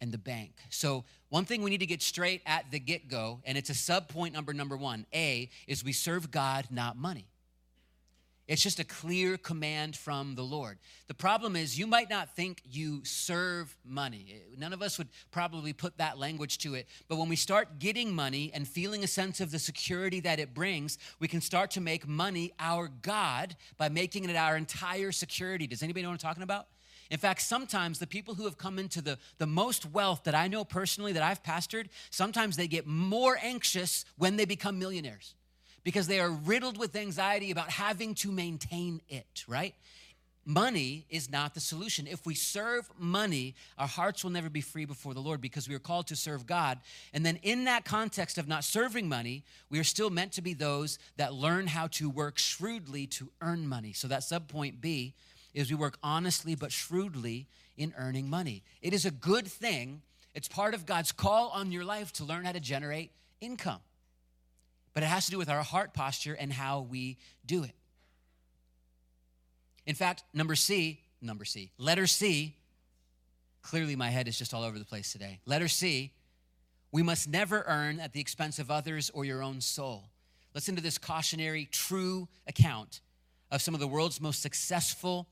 and 0.00 0.12
the 0.12 0.18
bank. 0.18 0.52
So, 0.70 1.04
one 1.28 1.44
thing 1.44 1.62
we 1.62 1.70
need 1.70 1.80
to 1.80 1.86
get 1.86 2.02
straight 2.02 2.42
at 2.46 2.70
the 2.70 2.78
get 2.78 3.08
go, 3.08 3.40
and 3.44 3.58
it's 3.58 3.70
a 3.70 3.74
sub 3.74 4.08
point 4.08 4.34
number 4.34 4.52
number 4.52 4.76
one 4.76 5.06
A, 5.14 5.50
is 5.66 5.84
we 5.84 5.92
serve 5.92 6.30
God, 6.30 6.66
not 6.70 6.96
money. 6.96 7.26
It's 8.46 8.62
just 8.62 8.78
a 8.78 8.84
clear 8.84 9.38
command 9.38 9.96
from 9.96 10.34
the 10.34 10.42
Lord. 10.42 10.78
The 11.06 11.14
problem 11.14 11.56
is, 11.56 11.78
you 11.78 11.86
might 11.86 12.10
not 12.10 12.36
think 12.36 12.60
you 12.70 13.02
serve 13.02 13.74
money. 13.86 14.42
None 14.58 14.74
of 14.74 14.82
us 14.82 14.98
would 14.98 15.08
probably 15.30 15.72
put 15.72 15.96
that 15.96 16.18
language 16.18 16.58
to 16.58 16.74
it. 16.74 16.86
But 17.08 17.16
when 17.16 17.30
we 17.30 17.36
start 17.36 17.78
getting 17.78 18.14
money 18.14 18.50
and 18.52 18.68
feeling 18.68 19.02
a 19.02 19.06
sense 19.06 19.40
of 19.40 19.50
the 19.50 19.58
security 19.58 20.20
that 20.20 20.38
it 20.38 20.52
brings, 20.52 20.98
we 21.20 21.28
can 21.28 21.40
start 21.40 21.70
to 21.72 21.80
make 21.80 22.06
money 22.06 22.52
our 22.60 22.88
God 22.88 23.56
by 23.78 23.88
making 23.88 24.28
it 24.28 24.36
our 24.36 24.58
entire 24.58 25.10
security. 25.10 25.66
Does 25.66 25.82
anybody 25.82 26.02
know 26.02 26.10
what 26.10 26.22
I'm 26.22 26.28
talking 26.28 26.42
about? 26.42 26.66
In 27.14 27.20
fact, 27.20 27.42
sometimes 27.42 28.00
the 28.00 28.08
people 28.08 28.34
who 28.34 28.44
have 28.44 28.58
come 28.58 28.76
into 28.76 29.00
the, 29.00 29.18
the 29.38 29.46
most 29.46 29.86
wealth 29.86 30.24
that 30.24 30.34
I 30.34 30.48
know 30.48 30.64
personally 30.64 31.12
that 31.12 31.22
I've 31.22 31.44
pastored, 31.44 31.86
sometimes 32.10 32.56
they 32.56 32.66
get 32.66 32.88
more 32.88 33.38
anxious 33.40 34.04
when 34.18 34.34
they 34.34 34.44
become 34.44 34.80
millionaires 34.80 35.36
because 35.84 36.08
they 36.08 36.18
are 36.18 36.32
riddled 36.32 36.76
with 36.76 36.96
anxiety 36.96 37.52
about 37.52 37.70
having 37.70 38.16
to 38.16 38.32
maintain 38.32 39.00
it, 39.08 39.44
right? 39.46 39.76
Money 40.44 41.06
is 41.08 41.30
not 41.30 41.54
the 41.54 41.60
solution. 41.60 42.08
If 42.08 42.26
we 42.26 42.34
serve 42.34 42.90
money, 42.98 43.54
our 43.78 43.86
hearts 43.86 44.24
will 44.24 44.32
never 44.32 44.50
be 44.50 44.60
free 44.60 44.84
before 44.84 45.14
the 45.14 45.20
Lord 45.20 45.40
because 45.40 45.68
we 45.68 45.76
are 45.76 45.78
called 45.78 46.08
to 46.08 46.16
serve 46.16 46.48
God. 46.48 46.80
And 47.12 47.24
then, 47.24 47.38
in 47.44 47.62
that 47.66 47.84
context 47.84 48.38
of 48.38 48.48
not 48.48 48.64
serving 48.64 49.08
money, 49.08 49.44
we 49.70 49.78
are 49.78 49.84
still 49.84 50.10
meant 50.10 50.32
to 50.32 50.42
be 50.42 50.52
those 50.52 50.98
that 51.16 51.32
learn 51.32 51.68
how 51.68 51.86
to 51.92 52.10
work 52.10 52.38
shrewdly 52.38 53.06
to 53.06 53.30
earn 53.40 53.68
money. 53.68 53.92
So, 53.92 54.08
that 54.08 54.22
subpoint 54.22 54.80
B 54.80 55.14
is 55.54 55.70
we 55.70 55.76
work 55.76 55.96
honestly 56.02 56.54
but 56.54 56.72
shrewdly 56.72 57.46
in 57.76 57.94
earning 57.96 58.28
money. 58.28 58.62
It 58.82 58.92
is 58.92 59.06
a 59.06 59.10
good 59.10 59.46
thing 59.46 60.02
It's 60.34 60.48
part 60.48 60.74
of 60.74 60.84
God's 60.84 61.12
call 61.12 61.50
on 61.50 61.70
your 61.70 61.84
life 61.84 62.12
to 62.14 62.24
learn 62.24 62.44
how 62.44 62.52
to 62.52 62.60
generate 62.60 63.12
income. 63.40 63.80
But 64.92 65.02
it 65.04 65.06
has 65.06 65.26
to 65.26 65.30
do 65.30 65.38
with 65.38 65.48
our 65.48 65.62
heart 65.62 65.94
posture 65.94 66.34
and 66.34 66.52
how 66.52 66.80
we 66.80 67.18
do 67.46 67.62
it. 67.62 67.74
In 69.86 69.94
fact, 69.94 70.24
number 70.32 70.54
C, 70.54 71.00
number 71.20 71.44
C, 71.44 71.70
letter 71.78 72.06
C, 72.06 72.56
clearly 73.62 73.96
my 73.96 74.10
head 74.10 74.28
is 74.28 74.36
just 74.36 74.52
all 74.52 74.62
over 74.62 74.78
the 74.78 74.84
place 74.84 75.12
today. 75.12 75.40
Letter 75.46 75.68
C, 75.68 76.12
we 76.90 77.02
must 77.02 77.28
never 77.28 77.64
earn 77.66 78.00
at 78.00 78.12
the 78.12 78.20
expense 78.20 78.58
of 78.58 78.70
others 78.70 79.10
or 79.14 79.24
your 79.24 79.42
own 79.42 79.60
soul. 79.60 80.04
Listen 80.54 80.76
to 80.76 80.82
this 80.82 80.98
cautionary, 80.98 81.68
true 81.70 82.28
account 82.46 83.00
of 83.50 83.62
some 83.62 83.74
of 83.74 83.80
the 83.80 83.88
world's 83.88 84.20
most 84.20 84.42
successful 84.42 85.28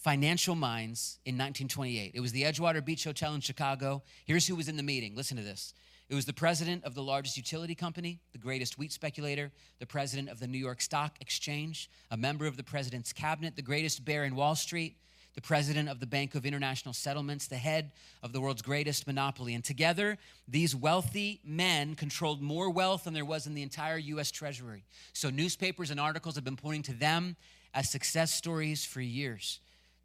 financial 0.00 0.54
minds 0.54 1.18
in 1.26 1.34
1928. 1.34 2.12
It 2.14 2.20
was 2.20 2.32
the 2.32 2.42
Edgewater 2.42 2.82
Beach 2.82 3.04
Hotel 3.04 3.34
in 3.34 3.40
Chicago. 3.40 4.02
Here's 4.24 4.46
who 4.46 4.56
was 4.56 4.68
in 4.68 4.76
the 4.76 4.82
meeting. 4.82 5.14
Listen 5.14 5.36
to 5.36 5.42
this. 5.42 5.74
It 6.08 6.14
was 6.14 6.24
the 6.24 6.32
president 6.32 6.84
of 6.84 6.94
the 6.94 7.02
largest 7.02 7.36
utility 7.36 7.74
company, 7.74 8.18
the 8.32 8.38
greatest 8.38 8.78
wheat 8.78 8.92
speculator, 8.92 9.52
the 9.78 9.86
president 9.86 10.28
of 10.28 10.40
the 10.40 10.48
New 10.48 10.58
York 10.58 10.80
Stock 10.80 11.16
Exchange, 11.20 11.88
a 12.10 12.16
member 12.16 12.46
of 12.46 12.56
the 12.56 12.64
president's 12.64 13.12
cabinet, 13.12 13.54
the 13.56 13.62
greatest 13.62 14.04
bear 14.04 14.24
in 14.24 14.34
Wall 14.34 14.56
Street, 14.56 14.96
the 15.34 15.40
president 15.40 15.88
of 15.88 16.00
the 16.00 16.06
Bank 16.06 16.34
of 16.34 16.44
International 16.44 16.94
Settlements, 16.94 17.46
the 17.46 17.56
head 17.56 17.92
of 18.22 18.32
the 18.32 18.40
world's 18.40 18.62
greatest 18.62 19.06
monopoly. 19.06 19.54
And 19.54 19.62
together, 19.62 20.18
these 20.48 20.74
wealthy 20.74 21.40
men 21.44 21.94
controlled 21.94 22.42
more 22.42 22.70
wealth 22.70 23.04
than 23.04 23.14
there 23.14 23.24
was 23.24 23.46
in 23.46 23.54
the 23.54 23.62
entire 23.62 23.98
US 23.98 24.30
Treasury. 24.30 24.82
So 25.12 25.30
newspapers 25.30 25.90
and 25.90 26.00
articles 26.00 26.34
have 26.34 26.44
been 26.44 26.56
pointing 26.56 26.82
to 26.84 26.92
them 26.94 27.36
as 27.72 27.88
success 27.88 28.32
stories 28.32 28.84
for 28.84 29.00
years. 29.00 29.60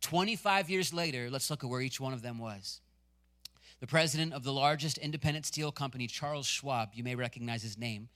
25 0.05 0.69
years 0.69 0.93
later, 0.93 1.31
let's 1.31 1.50
look 1.50 1.63
at 1.63 1.69
where 1.69 1.81
each 1.81 2.00
one 2.00 2.13
of 2.13 2.21
them 2.21 2.38
was. 2.38 2.79
The 3.79 3.88
president 3.88 4.33
of 4.33 4.43
the 4.43 4.53
largest 4.53 5.00
independent 5.00 5.47
steel 5.47 5.71
company, 5.71 6.05
Charles 6.05 6.45
Schwab, 6.45 6.89
you 6.93 7.03
may 7.03 7.15
recognize 7.15 7.63
his 7.63 7.75
name, 7.75 8.09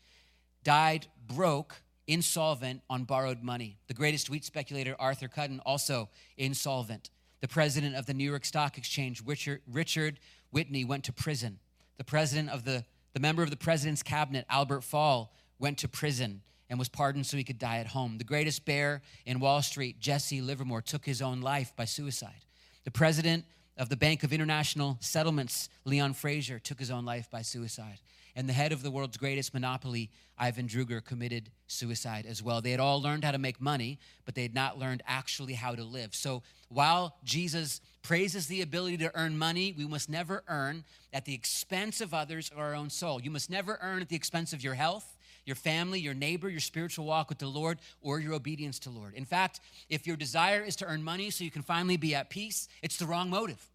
died 0.63 1.07
broke, 1.25 1.81
insolvent 2.05 2.81
on 2.91 3.05
borrowed 3.05 3.41
money. 3.41 3.79
The 3.87 3.95
greatest 3.95 4.29
wheat 4.29 4.45
speculator, 4.45 4.95
Arthur 4.99 5.27
Cutten, 5.27 5.61
also 5.65 6.09
insolvent. 6.37 7.09
The 7.41 7.47
president 7.47 7.95
of 7.95 8.05
the 8.05 8.13
New 8.13 8.29
York 8.29 8.45
Stock 8.45 8.77
Exchange, 8.77 9.23
Richard, 9.25 9.63
Richard 9.65 10.19
Whitney, 10.51 10.85
went 10.85 11.05
to 11.05 11.11
prison. 11.11 11.57
The 11.97 12.03
president 12.03 12.51
of 12.51 12.65
the, 12.65 12.85
the 13.13 13.19
member 13.19 13.41
of 13.41 13.49
the 13.49 13.57
president's 13.57 14.03
cabinet, 14.03 14.45
Albert 14.47 14.83
Fall, 14.83 15.33
went 15.57 15.79
to 15.79 15.87
prison 15.87 16.43
and 16.69 16.77
was 16.77 16.89
pardoned 16.89 17.25
so 17.25 17.37
he 17.37 17.43
could 17.43 17.59
die 17.59 17.77
at 17.77 17.87
home. 17.87 18.17
The 18.17 18.23
greatest 18.23 18.65
bear 18.65 19.01
in 19.25 19.39
Wall 19.39 19.61
Street, 19.61 19.99
Jesse 19.99 20.41
Livermore, 20.41 20.81
took 20.81 21.05
his 21.05 21.21
own 21.21 21.41
life 21.41 21.73
by 21.75 21.85
suicide. 21.85 22.45
The 22.83 22.91
president 22.91 23.45
of 23.77 23.89
the 23.89 23.97
Bank 23.97 24.23
of 24.23 24.33
International 24.33 24.97
Settlements, 24.99 25.69
Leon 25.85 26.13
Fraser, 26.13 26.59
took 26.59 26.79
his 26.79 26.91
own 26.91 27.05
life 27.05 27.29
by 27.31 27.41
suicide. 27.41 27.99
And 28.35 28.47
the 28.47 28.53
head 28.53 28.71
of 28.71 28.83
the 28.83 28.91
world's 28.91 29.17
greatest 29.17 29.53
monopoly, 29.53 30.11
Ivan 30.37 30.67
Kreuger, 30.67 31.03
committed 31.03 31.49
suicide 31.67 32.25
as 32.25 32.43
well. 32.43 32.61
They 32.61 32.71
had 32.71 32.79
all 32.79 33.01
learned 33.01 33.23
how 33.23 33.31
to 33.31 33.37
make 33.37 33.59
money, 33.59 33.99
but 34.25 34.35
they 34.35 34.43
had 34.43 34.53
not 34.53 34.77
learned 34.77 35.01
actually 35.07 35.53
how 35.53 35.75
to 35.75 35.83
live. 35.83 36.13
So 36.13 36.43
while 36.69 37.15
Jesus 37.23 37.81
praises 38.03 38.47
the 38.47 38.61
ability 38.61 38.97
to 38.97 39.11
earn 39.15 39.37
money, 39.37 39.73
we 39.77 39.87
must 39.87 40.09
never 40.09 40.43
earn 40.47 40.83
at 41.11 41.25
the 41.25 41.33
expense 41.33 41.99
of 41.99 42.13
others 42.13 42.51
or 42.55 42.63
our 42.63 42.75
own 42.75 42.89
soul. 42.89 43.21
You 43.21 43.31
must 43.31 43.49
never 43.49 43.79
earn 43.81 44.01
at 44.01 44.09
the 44.09 44.15
expense 44.15 44.53
of 44.53 44.63
your 44.63 44.75
health 44.75 45.17
your 45.49 45.55
family, 45.55 45.99
your 45.99 46.13
neighbor, 46.13 46.47
your 46.47 46.59
spiritual 46.59 47.05
walk 47.05 47.27
with 47.27 47.39
the 47.39 47.47
Lord, 47.47 47.79
or 48.01 48.19
your 48.19 48.33
obedience 48.33 48.77
to 48.79 48.91
Lord. 48.91 49.15
In 49.15 49.25
fact, 49.25 49.59
if 49.89 50.05
your 50.05 50.15
desire 50.15 50.61
is 50.63 50.75
to 50.77 50.85
earn 50.85 51.03
money 51.03 51.31
so 51.31 51.43
you 51.43 51.49
can 51.49 51.63
finally 51.63 51.97
be 51.97 52.13
at 52.13 52.29
peace, 52.29 52.67
it's 52.83 52.97
the 52.97 53.07
wrong 53.07 53.31
motive. 53.31 53.65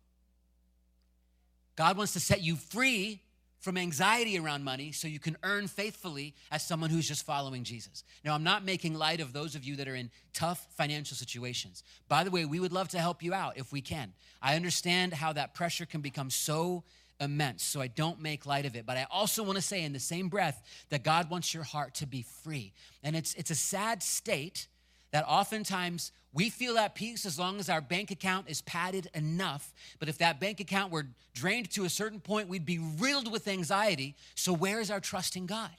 God 1.74 1.96
wants 1.96 2.12
to 2.12 2.20
set 2.20 2.42
you 2.42 2.54
free 2.54 3.20
from 3.58 3.76
anxiety 3.76 4.38
around 4.38 4.62
money 4.62 4.92
so 4.92 5.08
you 5.08 5.18
can 5.18 5.36
earn 5.42 5.66
faithfully 5.66 6.34
as 6.52 6.62
someone 6.62 6.90
who's 6.90 7.08
just 7.08 7.26
following 7.26 7.64
Jesus. 7.64 8.04
Now, 8.24 8.34
I'm 8.34 8.44
not 8.44 8.64
making 8.64 8.94
light 8.94 9.20
of 9.20 9.32
those 9.32 9.56
of 9.56 9.64
you 9.64 9.74
that 9.76 9.88
are 9.88 9.96
in 9.96 10.10
tough 10.32 10.66
financial 10.76 11.16
situations. 11.16 11.82
By 12.06 12.22
the 12.22 12.30
way, 12.30 12.44
we 12.44 12.60
would 12.60 12.72
love 12.72 12.88
to 12.90 12.98
help 13.00 13.22
you 13.22 13.34
out 13.34 13.56
if 13.56 13.72
we 13.72 13.80
can. 13.80 14.12
I 14.40 14.54
understand 14.54 15.14
how 15.14 15.32
that 15.32 15.54
pressure 15.54 15.86
can 15.86 16.02
become 16.02 16.30
so 16.30 16.84
immense. 17.20 17.62
So 17.62 17.80
I 17.80 17.86
don't 17.86 18.20
make 18.20 18.46
light 18.46 18.66
of 18.66 18.76
it. 18.76 18.86
But 18.86 18.96
I 18.96 19.06
also 19.10 19.42
want 19.42 19.56
to 19.56 19.62
say 19.62 19.82
in 19.82 19.92
the 19.92 20.00
same 20.00 20.28
breath 20.28 20.62
that 20.90 21.02
God 21.02 21.30
wants 21.30 21.54
your 21.54 21.62
heart 21.62 21.94
to 21.96 22.06
be 22.06 22.22
free. 22.42 22.72
And 23.02 23.14
it's, 23.16 23.34
it's 23.34 23.50
a 23.50 23.54
sad 23.54 24.02
state 24.02 24.68
that 25.12 25.24
oftentimes 25.28 26.12
we 26.32 26.50
feel 26.50 26.76
at 26.76 26.96
peace 26.96 27.24
as 27.24 27.38
long 27.38 27.60
as 27.60 27.68
our 27.68 27.80
bank 27.80 28.10
account 28.10 28.48
is 28.48 28.60
padded 28.62 29.08
enough. 29.14 29.72
But 30.00 30.08
if 30.08 30.18
that 30.18 30.40
bank 30.40 30.58
account 30.58 30.90
were 30.90 31.06
drained 31.32 31.70
to 31.72 31.84
a 31.84 31.88
certain 31.88 32.18
point, 32.18 32.48
we'd 32.48 32.66
be 32.66 32.80
riddled 32.98 33.30
with 33.30 33.46
anxiety. 33.46 34.16
So 34.34 34.52
where 34.52 34.80
is 34.80 34.90
our 34.90 35.00
trust 35.00 35.36
in 35.36 35.46
God? 35.46 35.70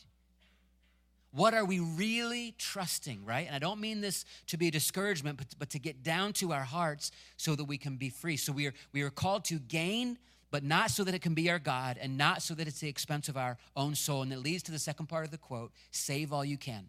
What 1.34 1.54
are 1.54 1.66
we 1.66 1.80
really 1.80 2.56
trusting, 2.58 3.26
right? 3.26 3.46
And 3.46 3.54
I 3.54 3.60
don't 3.60 3.82
mean 3.82 4.00
this 4.00 4.24
to 4.48 4.56
be 4.56 4.70
a 4.70 4.72
discouragement, 4.72 5.38
but, 5.38 5.48
but 5.60 5.70
to 5.72 5.80
get 5.80 6.02
down 6.02 6.32
to 6.34 6.54
our 6.54 6.64
hearts 6.64 7.12
so 7.36 7.56
that 7.56 7.66
we 7.66 7.78
can 7.78 7.98
be 7.98 8.10
free. 8.10 8.38
So 8.38 8.54
we 8.54 8.68
are, 8.68 8.74
we 8.94 9.02
are 9.02 9.10
called 9.10 9.44
to 9.46 9.60
gain 9.60 10.18
but 10.56 10.64
not 10.64 10.90
so 10.90 11.04
that 11.04 11.14
it 11.14 11.22
can 11.22 11.34
be 11.34 11.50
our 11.52 11.60
God 11.60 11.98
and 12.00 12.18
not 12.18 12.42
so 12.42 12.54
that 12.54 12.66
it's 12.66 12.80
the 12.80 12.88
expense 12.88 13.28
of 13.28 13.36
our 13.36 13.58
own 13.76 13.94
soul. 13.94 14.22
And 14.22 14.32
it 14.32 14.40
leads 14.40 14.64
to 14.64 14.72
the 14.72 14.80
second 14.80 15.08
part 15.08 15.26
of 15.26 15.32
the 15.32 15.38
quote 15.38 15.74
save 15.92 16.32
all 16.32 16.46
you 16.46 16.58
can. 16.58 16.88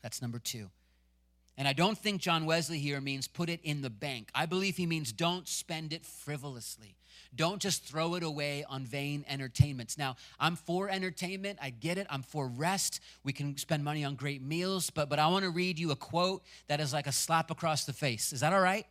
That's 0.00 0.22
number 0.22 0.38
two. 0.38 0.70
And 1.58 1.68
I 1.68 1.74
don't 1.74 1.98
think 1.98 2.22
John 2.22 2.46
Wesley 2.46 2.78
here 2.78 2.98
means 3.02 3.28
put 3.28 3.50
it 3.50 3.60
in 3.62 3.82
the 3.82 3.90
bank. 3.90 4.30
I 4.34 4.46
believe 4.46 4.78
he 4.78 4.86
means 4.86 5.12
don't 5.12 5.46
spend 5.46 5.92
it 5.92 6.06
frivolously. 6.06 6.96
Don't 7.36 7.60
just 7.60 7.84
throw 7.84 8.14
it 8.14 8.22
away 8.22 8.64
on 8.66 8.86
vain 8.86 9.22
entertainments. 9.28 9.98
Now, 9.98 10.16
I'm 10.40 10.56
for 10.56 10.88
entertainment. 10.88 11.58
I 11.60 11.68
get 11.68 11.98
it. 11.98 12.06
I'm 12.08 12.22
for 12.22 12.48
rest. 12.48 13.00
We 13.22 13.34
can 13.34 13.58
spend 13.58 13.84
money 13.84 14.02
on 14.02 14.14
great 14.14 14.40
meals, 14.40 14.88
but, 14.88 15.10
but 15.10 15.18
I 15.18 15.26
want 15.26 15.44
to 15.44 15.50
read 15.50 15.78
you 15.78 15.90
a 15.90 15.96
quote 15.96 16.42
that 16.68 16.80
is 16.80 16.94
like 16.94 17.06
a 17.06 17.12
slap 17.12 17.50
across 17.50 17.84
the 17.84 17.92
face. 17.92 18.32
Is 18.32 18.40
that 18.40 18.54
all 18.54 18.62
right? 18.62 18.86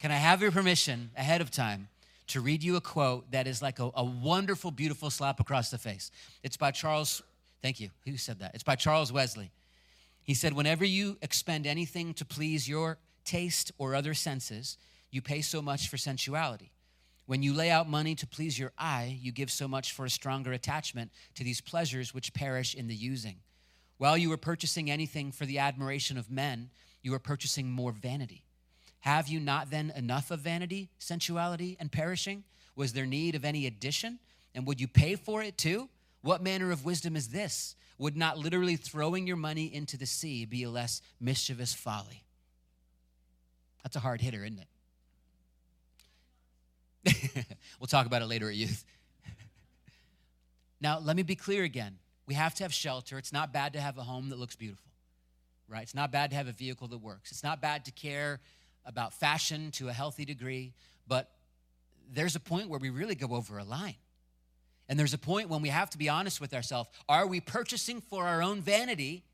Can 0.00 0.10
I 0.10 0.16
have 0.16 0.42
your 0.42 0.50
permission 0.50 1.12
ahead 1.16 1.40
of 1.40 1.50
time? 1.50 1.88
To 2.28 2.40
read 2.40 2.62
you 2.62 2.76
a 2.76 2.80
quote 2.80 3.30
that 3.32 3.46
is 3.46 3.62
like 3.62 3.78
a, 3.78 3.90
a 3.94 4.04
wonderful, 4.04 4.70
beautiful 4.70 5.10
slap 5.10 5.40
across 5.40 5.70
the 5.70 5.78
face. 5.78 6.10
It's 6.42 6.56
by 6.56 6.70
Charles, 6.70 7.22
thank 7.60 7.80
you. 7.80 7.90
Who 8.04 8.16
said 8.16 8.38
that? 8.40 8.54
It's 8.54 8.62
by 8.62 8.76
Charles 8.76 9.12
Wesley. 9.12 9.50
He 10.22 10.34
said, 10.34 10.52
Whenever 10.52 10.84
you 10.84 11.18
expend 11.20 11.66
anything 11.66 12.14
to 12.14 12.24
please 12.24 12.68
your 12.68 12.98
taste 13.24 13.72
or 13.78 13.94
other 13.94 14.14
senses, 14.14 14.76
you 15.10 15.20
pay 15.20 15.42
so 15.42 15.60
much 15.60 15.88
for 15.88 15.96
sensuality. 15.96 16.70
When 17.26 17.42
you 17.42 17.52
lay 17.52 17.70
out 17.70 17.88
money 17.88 18.14
to 18.16 18.26
please 18.26 18.58
your 18.58 18.72
eye, 18.76 19.18
you 19.20 19.32
give 19.32 19.50
so 19.50 19.68
much 19.68 19.92
for 19.92 20.04
a 20.04 20.10
stronger 20.10 20.52
attachment 20.52 21.10
to 21.34 21.44
these 21.44 21.60
pleasures 21.60 22.12
which 22.12 22.34
perish 22.34 22.74
in 22.74 22.88
the 22.88 22.94
using. 22.94 23.36
While 23.98 24.18
you 24.18 24.32
are 24.32 24.38
purchasing 24.38 24.90
anything 24.90 25.30
for 25.30 25.46
the 25.46 25.58
admiration 25.58 26.18
of 26.18 26.30
men, 26.30 26.70
you 27.02 27.14
are 27.14 27.20
purchasing 27.20 27.70
more 27.70 27.92
vanity. 27.92 28.44
Have 29.02 29.26
you 29.26 29.40
not 29.40 29.68
then 29.68 29.92
enough 29.96 30.30
of 30.30 30.40
vanity, 30.40 30.88
sensuality, 30.98 31.76
and 31.80 31.90
perishing? 31.90 32.44
Was 32.76 32.92
there 32.92 33.04
need 33.04 33.34
of 33.34 33.44
any 33.44 33.66
addition? 33.66 34.20
And 34.54 34.64
would 34.66 34.80
you 34.80 34.86
pay 34.86 35.16
for 35.16 35.42
it 35.42 35.58
too? 35.58 35.88
What 36.22 36.40
manner 36.40 36.70
of 36.70 36.84
wisdom 36.84 37.16
is 37.16 37.28
this? 37.28 37.74
Would 37.98 38.16
not 38.16 38.38
literally 38.38 38.76
throwing 38.76 39.26
your 39.26 39.36
money 39.36 39.64
into 39.74 39.96
the 39.96 40.06
sea 40.06 40.44
be 40.44 40.62
a 40.62 40.70
less 40.70 41.02
mischievous 41.20 41.74
folly? 41.74 42.22
That's 43.82 43.96
a 43.96 44.00
hard 44.00 44.20
hitter, 44.20 44.44
isn't 44.44 44.64
it? 47.04 47.46
we'll 47.80 47.88
talk 47.88 48.06
about 48.06 48.22
it 48.22 48.26
later 48.26 48.48
at 48.48 48.54
youth. 48.54 48.84
now, 50.80 51.00
let 51.00 51.16
me 51.16 51.24
be 51.24 51.34
clear 51.34 51.64
again. 51.64 51.98
We 52.28 52.34
have 52.34 52.54
to 52.54 52.62
have 52.62 52.72
shelter. 52.72 53.18
It's 53.18 53.32
not 53.32 53.52
bad 53.52 53.72
to 53.72 53.80
have 53.80 53.98
a 53.98 54.04
home 54.04 54.28
that 54.28 54.38
looks 54.38 54.54
beautiful, 54.54 54.92
right? 55.68 55.82
It's 55.82 55.94
not 55.94 56.12
bad 56.12 56.30
to 56.30 56.36
have 56.36 56.46
a 56.46 56.52
vehicle 56.52 56.86
that 56.86 56.98
works. 56.98 57.32
It's 57.32 57.42
not 57.42 57.60
bad 57.60 57.84
to 57.86 57.90
care 57.90 58.38
about 58.84 59.14
fashion 59.14 59.70
to 59.72 59.88
a 59.88 59.92
healthy 59.92 60.24
degree, 60.24 60.72
but 61.06 61.30
there's 62.12 62.36
a 62.36 62.40
point 62.40 62.68
where 62.68 62.80
we 62.80 62.90
really 62.90 63.14
go 63.14 63.34
over 63.34 63.58
a 63.58 63.64
line. 63.64 63.96
And 64.88 64.98
there's 64.98 65.14
a 65.14 65.18
point 65.18 65.48
when 65.48 65.62
we 65.62 65.68
have 65.68 65.90
to 65.90 65.98
be 65.98 66.08
honest 66.08 66.40
with 66.40 66.52
ourselves. 66.52 66.90
Are 67.08 67.26
we 67.26 67.40
purchasing 67.40 68.00
for 68.00 68.26
our 68.26 68.42
own 68.42 68.60
vanity 68.60 69.24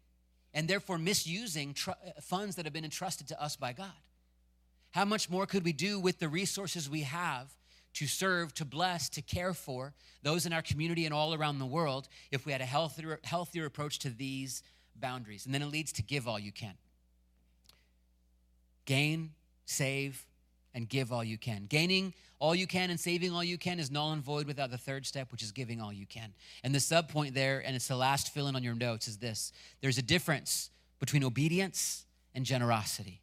and 0.54 0.68
therefore 0.68 0.98
misusing 0.98 1.74
tr- 1.74 1.90
uh, 1.90 2.20
funds 2.20 2.56
that 2.56 2.66
have 2.66 2.72
been 2.72 2.84
entrusted 2.84 3.28
to 3.28 3.42
us 3.42 3.56
by 3.56 3.72
God? 3.72 3.90
How 4.92 5.04
much 5.04 5.28
more 5.28 5.46
could 5.46 5.64
we 5.64 5.72
do 5.72 5.98
with 5.98 6.18
the 6.18 6.28
resources 6.28 6.88
we 6.88 7.02
have 7.02 7.52
to 7.94 8.06
serve, 8.06 8.54
to 8.54 8.64
bless, 8.64 9.08
to 9.10 9.22
care 9.22 9.52
for 9.52 9.94
those 10.22 10.46
in 10.46 10.52
our 10.52 10.62
community 10.62 11.04
and 11.04 11.14
all 11.14 11.34
around 11.34 11.58
the 11.58 11.66
world 11.66 12.08
if 12.30 12.46
we 12.46 12.52
had 12.52 12.60
a 12.60 12.66
healthier, 12.66 13.18
healthier 13.24 13.64
approach 13.64 13.98
to 14.00 14.10
these 14.10 14.62
boundaries? 14.94 15.44
And 15.44 15.54
then 15.54 15.62
it 15.62 15.66
leads 15.66 15.92
to 15.92 16.02
give 16.02 16.28
all 16.28 16.38
you 16.38 16.52
can. 16.52 16.74
Gain 18.84 19.30
save, 19.68 20.26
and 20.74 20.88
give 20.88 21.12
all 21.12 21.24
you 21.24 21.38
can. 21.38 21.66
Gaining 21.66 22.14
all 22.38 22.54
you 22.54 22.66
can 22.66 22.90
and 22.90 23.00
saving 23.00 23.32
all 23.32 23.42
you 23.42 23.58
can 23.58 23.80
is 23.80 23.90
null 23.90 24.12
and 24.12 24.22
void 24.22 24.46
without 24.46 24.70
the 24.70 24.78
third 24.78 25.06
step, 25.06 25.32
which 25.32 25.42
is 25.42 25.50
giving 25.50 25.80
all 25.80 25.92
you 25.92 26.06
can. 26.06 26.32
And 26.62 26.74
the 26.74 26.80
sub 26.80 27.08
point 27.08 27.34
there, 27.34 27.62
and 27.64 27.74
it's 27.74 27.88
the 27.88 27.96
last 27.96 28.32
fill 28.32 28.46
in 28.46 28.54
on 28.54 28.62
your 28.62 28.74
notes, 28.74 29.08
is 29.08 29.18
this 29.18 29.52
there's 29.80 29.98
a 29.98 30.02
difference 30.02 30.70
between 31.00 31.24
obedience 31.24 32.04
and 32.34 32.44
generosity. 32.44 33.20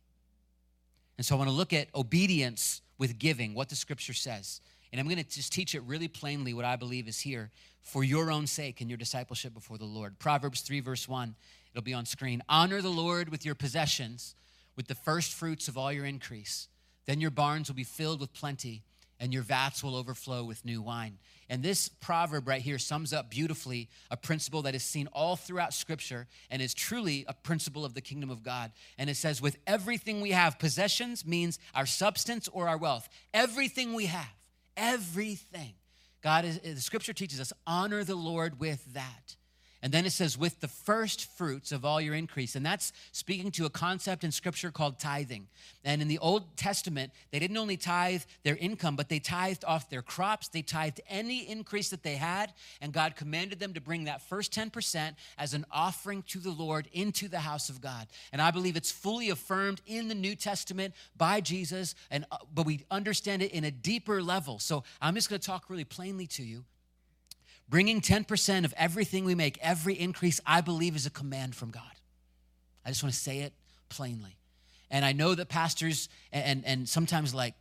And 1.17 1.25
so 1.25 1.35
I 1.35 1.37
want 1.37 1.49
to 1.49 1.55
look 1.55 1.71
at 1.71 1.87
obedience 1.95 2.81
with 2.97 3.17
giving, 3.19 3.53
what 3.53 3.69
the 3.69 3.75
scripture 3.75 4.13
says. 4.13 4.59
And 4.91 4.99
I'm 4.99 5.07
going 5.07 5.23
to 5.23 5.29
just 5.29 5.51
teach 5.51 5.75
it 5.75 5.81
really 5.83 6.07
plainly 6.07 6.53
what 6.53 6.65
I 6.65 6.75
believe 6.75 7.07
is 7.07 7.19
here 7.19 7.51
for 7.83 8.03
your 8.03 8.31
own 8.31 8.47
sake 8.47 8.81
and 8.81 8.89
your 8.89 8.97
discipleship 8.97 9.53
before 9.53 9.77
the 9.77 9.85
Lord. 9.85 10.17
Proverbs 10.19 10.61
3, 10.61 10.79
verse 10.79 11.07
1, 11.07 11.35
it'll 11.71 11.83
be 11.83 11.93
on 11.93 12.05
screen. 12.05 12.41
Honor 12.49 12.81
the 12.81 12.89
Lord 12.89 13.29
with 13.29 13.45
your 13.45 13.55
possessions, 13.55 14.35
with 14.75 14.87
the 14.87 14.95
first 14.95 15.33
fruits 15.33 15.67
of 15.67 15.77
all 15.77 15.91
your 15.91 16.05
increase. 16.05 16.67
Then 17.05 17.21
your 17.21 17.31
barns 17.31 17.69
will 17.69 17.75
be 17.75 17.83
filled 17.83 18.19
with 18.19 18.33
plenty 18.33 18.83
and 19.19 19.33
your 19.33 19.43
vats 19.43 19.83
will 19.83 19.95
overflow 19.95 20.43
with 20.43 20.65
new 20.65 20.81
wine. 20.81 21.17
And 21.49 21.61
this 21.61 21.87
proverb 21.87 22.47
right 22.47 22.61
here 22.61 22.79
sums 22.79 23.13
up 23.13 23.29
beautifully 23.29 23.87
a 24.09 24.17
principle 24.17 24.63
that 24.63 24.75
is 24.75 24.83
seen 24.83 25.07
all 25.13 25.35
throughout 25.35 25.73
Scripture 25.73 26.27
and 26.49 26.61
is 26.61 26.73
truly 26.73 27.23
a 27.27 27.33
principle 27.33 27.85
of 27.85 27.93
the 27.93 28.01
kingdom 28.01 28.29
of 28.29 28.43
God. 28.43 28.71
And 28.97 29.09
it 29.09 29.15
says, 29.15 29.41
with 29.41 29.57
everything 29.67 30.21
we 30.21 30.31
have, 30.31 30.59
possessions 30.59 31.25
means 31.25 31.59
our 31.73 31.85
substance 31.85 32.49
or 32.51 32.67
our 32.67 32.77
wealth. 32.77 33.07
Everything 33.33 33.93
we 33.93 34.07
have, 34.07 34.33
everything. 34.75 35.73
God 36.21 36.45
is, 36.45 36.59
the 36.59 36.81
Scripture 36.81 37.13
teaches 37.13 37.39
us, 37.39 37.53
honor 37.67 38.03
the 38.03 38.15
Lord 38.15 38.59
with 38.59 38.93
that. 38.95 39.35
And 39.85 39.93
then 39.93 40.07
it 40.07 40.13
says, 40.13 40.35
with 40.35 40.61
the 40.61 40.67
first 40.67 41.29
fruits 41.37 41.71
of 41.71 41.85
all 41.85 42.01
your 42.01 42.15
increase. 42.15 42.55
And 42.55 42.65
that's 42.65 42.91
speaking 43.11 43.51
to 43.51 43.67
a 43.67 43.69
concept 43.69 44.23
in 44.23 44.31
scripture 44.31 44.71
called 44.71 44.97
tithing. 44.97 45.45
And 45.83 46.01
in 46.01 46.07
the 46.07 46.17
Old 46.17 46.57
Testament, 46.57 47.11
they 47.29 47.37
didn't 47.37 47.55
only 47.55 47.77
tithe 47.77 48.23
their 48.41 48.55
income, 48.55 48.95
but 48.95 49.09
they 49.09 49.19
tithed 49.19 49.63
off 49.63 49.91
their 49.91 50.01
crops. 50.01 50.47
They 50.47 50.63
tithed 50.63 51.01
any 51.07 51.47
increase 51.47 51.89
that 51.89 52.01
they 52.01 52.15
had. 52.15 52.51
And 52.81 52.93
God 52.93 53.15
commanded 53.15 53.59
them 53.59 53.75
to 53.75 53.79
bring 53.79 54.05
that 54.05 54.27
first 54.27 54.51
10% 54.53 55.13
as 55.37 55.53
an 55.53 55.67
offering 55.71 56.23
to 56.29 56.39
the 56.39 56.49
Lord 56.49 56.89
into 56.91 57.27
the 57.27 57.41
house 57.41 57.69
of 57.69 57.79
God. 57.79 58.07
And 58.33 58.41
I 58.41 58.49
believe 58.49 58.75
it's 58.75 58.91
fully 58.91 59.29
affirmed 59.29 59.81
in 59.85 60.07
the 60.07 60.15
New 60.15 60.35
Testament 60.35 60.95
by 61.15 61.41
Jesus. 61.41 61.93
And, 62.09 62.25
uh, 62.31 62.37
but 62.51 62.65
we 62.65 62.83
understand 62.89 63.43
it 63.43 63.51
in 63.51 63.63
a 63.63 63.69
deeper 63.71 64.23
level. 64.23 64.57
So 64.57 64.83
I'm 64.99 65.13
just 65.13 65.29
going 65.29 65.39
to 65.39 65.45
talk 65.45 65.69
really 65.69 65.85
plainly 65.85 66.25
to 66.25 66.43
you 66.43 66.65
Bringing 67.67 67.99
10% 67.99 68.65
of 68.65 68.73
everything 68.77 69.25
we 69.25 69.35
make, 69.35 69.57
every 69.61 69.99
increase, 69.99 70.39
I 70.45 70.61
believe 70.61 70.95
is 70.95 71.05
a 71.05 71.09
command 71.09 71.55
from 71.55 71.71
God. 71.71 71.83
I 72.85 72.89
just 72.89 73.01
want 73.01 73.13
to 73.13 73.19
say 73.19 73.39
it 73.39 73.53
plainly. 73.89 74.37
And 74.91 75.03
I 75.03 75.13
know 75.13 75.33
that 75.33 75.49
pastors 75.49 76.09
and, 76.31 76.63
and 76.65 76.87
sometimes 76.87 77.33
like, 77.33 77.55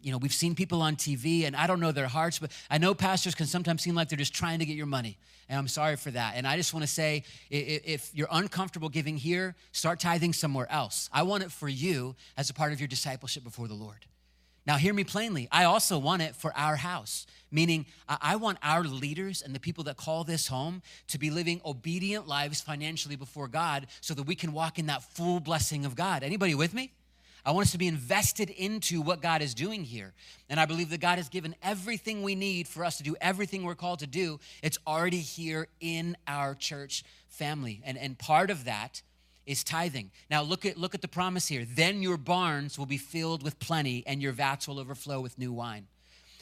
you 0.00 0.10
know, 0.10 0.18
we've 0.18 0.32
seen 0.32 0.54
people 0.54 0.82
on 0.82 0.96
TV 0.96 1.44
and 1.44 1.54
I 1.54 1.66
don't 1.66 1.80
know 1.80 1.92
their 1.92 2.08
hearts, 2.08 2.38
but 2.38 2.50
I 2.70 2.78
know 2.78 2.94
pastors 2.94 3.34
can 3.34 3.46
sometimes 3.46 3.82
seem 3.82 3.94
like 3.94 4.08
they're 4.08 4.18
just 4.18 4.34
trying 4.34 4.58
to 4.58 4.64
get 4.64 4.76
your 4.76 4.86
money. 4.86 5.18
And 5.48 5.58
I'm 5.58 5.68
sorry 5.68 5.96
for 5.96 6.10
that. 6.10 6.34
And 6.36 6.46
I 6.46 6.56
just 6.56 6.74
want 6.74 6.82
to 6.84 6.90
say 6.90 7.24
if 7.50 8.10
you're 8.14 8.28
uncomfortable 8.30 8.88
giving 8.88 9.16
here, 9.16 9.54
start 9.70 10.00
tithing 10.00 10.32
somewhere 10.32 10.70
else. 10.72 11.08
I 11.12 11.22
want 11.22 11.44
it 11.44 11.52
for 11.52 11.68
you 11.68 12.16
as 12.36 12.50
a 12.50 12.54
part 12.54 12.72
of 12.72 12.80
your 12.80 12.88
discipleship 12.88 13.44
before 13.44 13.68
the 13.68 13.74
Lord. 13.74 14.06
Now, 14.66 14.76
hear 14.76 14.94
me 14.94 15.02
plainly. 15.02 15.48
I 15.50 15.64
also 15.64 15.98
want 15.98 16.22
it 16.22 16.36
for 16.36 16.56
our 16.56 16.76
house, 16.76 17.26
meaning 17.50 17.86
I 18.08 18.36
want 18.36 18.58
our 18.62 18.84
leaders 18.84 19.42
and 19.42 19.54
the 19.54 19.60
people 19.60 19.84
that 19.84 19.96
call 19.96 20.22
this 20.22 20.46
home 20.46 20.82
to 21.08 21.18
be 21.18 21.30
living 21.30 21.60
obedient 21.64 22.28
lives 22.28 22.60
financially 22.60 23.16
before 23.16 23.48
God 23.48 23.88
so 24.00 24.14
that 24.14 24.22
we 24.22 24.36
can 24.36 24.52
walk 24.52 24.78
in 24.78 24.86
that 24.86 25.02
full 25.02 25.40
blessing 25.40 25.84
of 25.84 25.96
God. 25.96 26.22
Anybody 26.22 26.54
with 26.54 26.74
me? 26.74 26.92
I 27.44 27.50
want 27.50 27.66
us 27.66 27.72
to 27.72 27.78
be 27.78 27.88
invested 27.88 28.50
into 28.50 29.00
what 29.00 29.20
God 29.20 29.42
is 29.42 29.52
doing 29.52 29.82
here. 29.82 30.12
And 30.48 30.60
I 30.60 30.66
believe 30.66 30.90
that 30.90 31.00
God 31.00 31.18
has 31.18 31.28
given 31.28 31.56
everything 31.60 32.22
we 32.22 32.36
need 32.36 32.68
for 32.68 32.84
us 32.84 32.98
to 32.98 33.02
do 33.02 33.16
everything 33.20 33.64
we're 33.64 33.74
called 33.74 33.98
to 33.98 34.06
do. 34.06 34.38
It's 34.62 34.78
already 34.86 35.18
here 35.18 35.66
in 35.80 36.16
our 36.28 36.54
church 36.54 37.02
family. 37.28 37.80
And, 37.84 37.98
and 37.98 38.16
part 38.16 38.50
of 38.50 38.66
that 38.66 39.02
is 39.46 39.64
tithing. 39.64 40.10
Now 40.30 40.42
look 40.42 40.64
at 40.64 40.76
look 40.76 40.94
at 40.94 41.02
the 41.02 41.08
promise 41.08 41.48
here. 41.48 41.64
Then 41.64 42.02
your 42.02 42.16
barns 42.16 42.78
will 42.78 42.86
be 42.86 42.98
filled 42.98 43.42
with 43.42 43.58
plenty 43.58 44.04
and 44.06 44.22
your 44.22 44.32
vats 44.32 44.68
will 44.68 44.78
overflow 44.78 45.20
with 45.20 45.38
new 45.38 45.52
wine. 45.52 45.86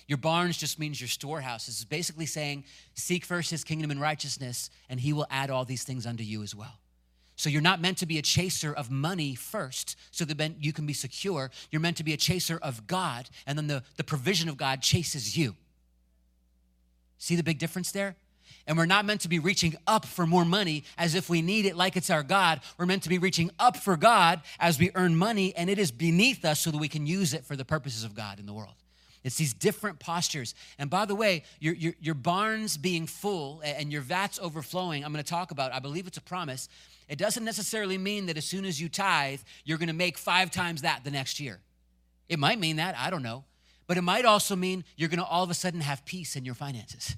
Your 0.06 0.18
barns 0.18 0.56
just 0.56 0.78
means 0.78 1.00
your 1.00 1.08
storehouse. 1.08 1.66
This 1.66 1.78
is 1.78 1.84
basically 1.84 2.26
saying 2.26 2.64
seek 2.94 3.24
first 3.24 3.50
his 3.50 3.64
kingdom 3.64 3.90
and 3.90 4.00
righteousness 4.00 4.70
and 4.88 5.00
he 5.00 5.12
will 5.12 5.26
add 5.30 5.50
all 5.50 5.64
these 5.64 5.84
things 5.84 6.06
unto 6.06 6.24
you 6.24 6.42
as 6.42 6.54
well. 6.54 6.80
So 7.36 7.48
you're 7.48 7.62
not 7.62 7.80
meant 7.80 7.96
to 7.98 8.06
be 8.06 8.18
a 8.18 8.22
chaser 8.22 8.72
of 8.72 8.90
money 8.90 9.34
first 9.34 9.96
so 10.10 10.26
that 10.26 10.62
you 10.62 10.74
can 10.74 10.84
be 10.84 10.92
secure. 10.92 11.50
You're 11.70 11.80
meant 11.80 11.96
to 11.96 12.04
be 12.04 12.12
a 12.12 12.18
chaser 12.18 12.58
of 12.60 12.86
God 12.86 13.30
and 13.46 13.56
then 13.56 13.66
the, 13.66 13.82
the 13.96 14.04
provision 14.04 14.48
of 14.48 14.56
God 14.58 14.82
chases 14.82 15.38
you. 15.38 15.56
See 17.16 17.36
the 17.36 17.42
big 17.42 17.58
difference 17.58 17.92
there? 17.92 18.16
And 18.66 18.76
we're 18.76 18.86
not 18.86 19.04
meant 19.04 19.22
to 19.22 19.28
be 19.28 19.38
reaching 19.38 19.76
up 19.86 20.04
for 20.04 20.26
more 20.26 20.44
money 20.44 20.84
as 20.96 21.14
if 21.14 21.28
we 21.28 21.42
need 21.42 21.66
it 21.66 21.76
like 21.76 21.96
it's 21.96 22.10
our 22.10 22.22
God. 22.22 22.60
We're 22.78 22.86
meant 22.86 23.02
to 23.04 23.08
be 23.08 23.18
reaching 23.18 23.50
up 23.58 23.76
for 23.76 23.96
God 23.96 24.42
as 24.58 24.78
we 24.78 24.90
earn 24.94 25.16
money 25.16 25.54
and 25.56 25.68
it 25.68 25.78
is 25.78 25.90
beneath 25.90 26.44
us 26.44 26.60
so 26.60 26.70
that 26.70 26.78
we 26.78 26.88
can 26.88 27.06
use 27.06 27.34
it 27.34 27.44
for 27.44 27.56
the 27.56 27.64
purposes 27.64 28.04
of 28.04 28.14
God 28.14 28.38
in 28.38 28.46
the 28.46 28.52
world. 28.52 28.74
It's 29.22 29.36
these 29.36 29.52
different 29.52 29.98
postures. 29.98 30.54
And 30.78 30.88
by 30.88 31.04
the 31.04 31.14
way, 31.14 31.44
your, 31.58 31.74
your, 31.74 31.92
your 32.00 32.14
barns 32.14 32.76
being 32.76 33.06
full 33.06 33.60
and 33.62 33.92
your 33.92 34.00
vats 34.00 34.38
overflowing, 34.40 35.04
I'm 35.04 35.12
going 35.12 35.22
to 35.22 35.28
talk 35.30 35.50
about, 35.50 35.74
I 35.74 35.78
believe 35.78 36.06
it's 36.06 36.16
a 36.16 36.22
promise. 36.22 36.68
It 37.08 37.18
doesn't 37.18 37.44
necessarily 37.44 37.98
mean 37.98 38.26
that 38.26 38.38
as 38.38 38.46
soon 38.46 38.64
as 38.64 38.80
you 38.80 38.88
tithe, 38.88 39.40
you're 39.64 39.78
going 39.78 39.88
to 39.88 39.94
make 39.94 40.16
five 40.16 40.50
times 40.50 40.82
that 40.82 41.04
the 41.04 41.10
next 41.10 41.38
year. 41.38 41.60
It 42.28 42.38
might 42.38 42.58
mean 42.58 42.76
that, 42.76 42.96
I 42.96 43.10
don't 43.10 43.22
know. 43.22 43.44
But 43.86 43.98
it 43.98 44.02
might 44.02 44.24
also 44.24 44.54
mean 44.56 44.84
you're 44.96 45.08
going 45.08 45.18
to 45.18 45.24
all 45.24 45.42
of 45.42 45.50
a 45.50 45.54
sudden 45.54 45.80
have 45.80 46.04
peace 46.04 46.36
in 46.36 46.44
your 46.44 46.54
finances. 46.54 47.16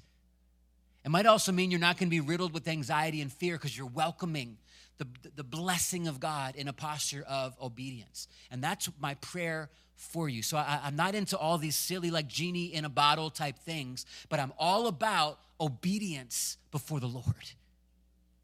It 1.05 1.11
might 1.11 1.25
also 1.25 1.51
mean 1.51 1.69
you're 1.69 1.79
not 1.79 1.97
going 1.97 2.07
to 2.07 2.11
be 2.11 2.21
riddled 2.21 2.53
with 2.53 2.67
anxiety 2.67 3.21
and 3.21 3.31
fear 3.31 3.55
because 3.55 3.77
you're 3.77 3.87
welcoming 3.87 4.57
the, 4.97 5.07
the 5.35 5.43
blessing 5.43 6.07
of 6.07 6.19
God 6.19 6.55
in 6.55 6.67
a 6.67 6.73
posture 6.73 7.25
of 7.27 7.55
obedience. 7.61 8.27
And 8.51 8.63
that's 8.63 8.89
my 8.99 9.15
prayer 9.15 9.69
for 9.95 10.29
you. 10.29 10.41
So 10.41 10.57
I, 10.57 10.79
I'm 10.83 10.95
not 10.95 11.15
into 11.15 11.37
all 11.37 11.57
these 11.57 11.75
silly, 11.75 12.11
like 12.11 12.27
genie 12.27 12.73
in 12.73 12.85
a 12.85 12.89
bottle 12.89 13.29
type 13.29 13.57
things, 13.59 14.05
but 14.29 14.39
I'm 14.39 14.53
all 14.57 14.87
about 14.87 15.39
obedience 15.59 16.57
before 16.71 16.99
the 16.99 17.07
Lord, 17.07 17.25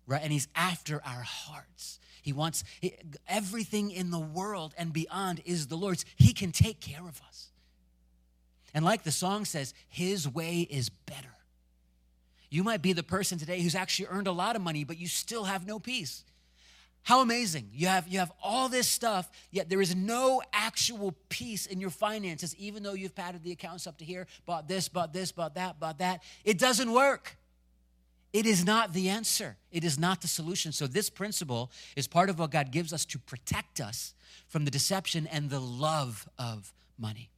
right? 0.06 0.22
And 0.22 0.32
He's 0.34 0.48
after 0.56 1.02
our 1.06 1.22
hearts. 1.22 2.00
He 2.22 2.34
wants 2.34 2.64
everything 3.28 3.92
in 3.92 4.12
the 4.12 4.20
world 4.20 4.74
and 4.78 4.92
beyond 4.92 5.42
is 5.46 5.68
the 5.68 5.78
Lord's. 5.78 6.06
He 6.18 6.34
can 6.34 6.52
take 6.52 6.82
care 6.82 7.08
of 7.08 7.22
us. 7.28 7.48
And 8.74 8.84
like 8.86 9.04
the 9.04 9.12
song 9.12 9.46
says, 9.46 9.74
His 9.88 10.28
way 10.28 10.68
is 10.70 10.90
better. 10.90 11.30
You 12.50 12.64
might 12.64 12.82
be 12.82 12.94
the 12.94 13.04
person 13.04 13.38
today 13.38 13.62
who's 13.62 13.76
actually 13.76 14.08
earned 14.08 14.28
a 14.28 14.32
lot 14.32 14.56
of 14.56 14.62
money, 14.62 14.84
but 14.84 14.98
you 14.98 15.08
still 15.08 15.44
have 15.44 15.68
no 15.68 15.80
peace. 15.80 16.24
How 17.04 17.22
amazing. 17.22 17.70
You 17.74 17.88
have, 17.88 18.08
you 18.08 18.20
have 18.20 18.32
all 18.44 18.70
this 18.70 18.88
stuff, 18.88 19.30
yet 19.52 19.70
there 19.70 19.82
is 19.82 19.96
no 19.96 20.42
actual 20.52 21.16
peace 21.30 21.66
in 21.66 21.80
your 21.80 21.90
finances, 21.90 22.56
even 22.58 22.84
though 22.84 22.94
you've 22.94 23.16
padded 23.16 23.44
the 23.44 23.52
accounts 23.52 23.88
up 23.88 23.98
to 23.98 24.06
here, 24.06 24.28
bought 24.46 24.68
this, 24.68 24.90
bought 24.90 25.14
this, 25.14 25.32
bought 25.32 25.56
that, 25.56 25.80
bought 25.80 26.00
that. 26.00 26.24
It 26.44 26.58
doesn't 26.58 26.92
work. 26.92 27.38
It 28.32 28.46
is 28.46 28.64
not 28.64 28.94
the 28.94 29.10
answer, 29.10 29.58
it 29.72 29.84
is 29.84 29.98
not 29.98 30.22
the 30.22 30.28
solution. 30.28 30.72
So, 30.72 30.86
this 30.86 31.10
principle 31.10 31.72
is 31.96 32.08
part 32.08 32.30
of 32.30 32.38
what 32.38 32.52
God 32.52 32.72
gives 32.72 32.94
us 32.94 33.04
to 33.06 33.18
protect 33.18 33.82
us 33.82 34.14
from 34.48 34.66
the 34.66 34.72
deception 34.72 35.26
and 35.26 35.50
the 35.50 35.60
love 35.60 36.30
of 36.38 36.72
money. 37.00 37.32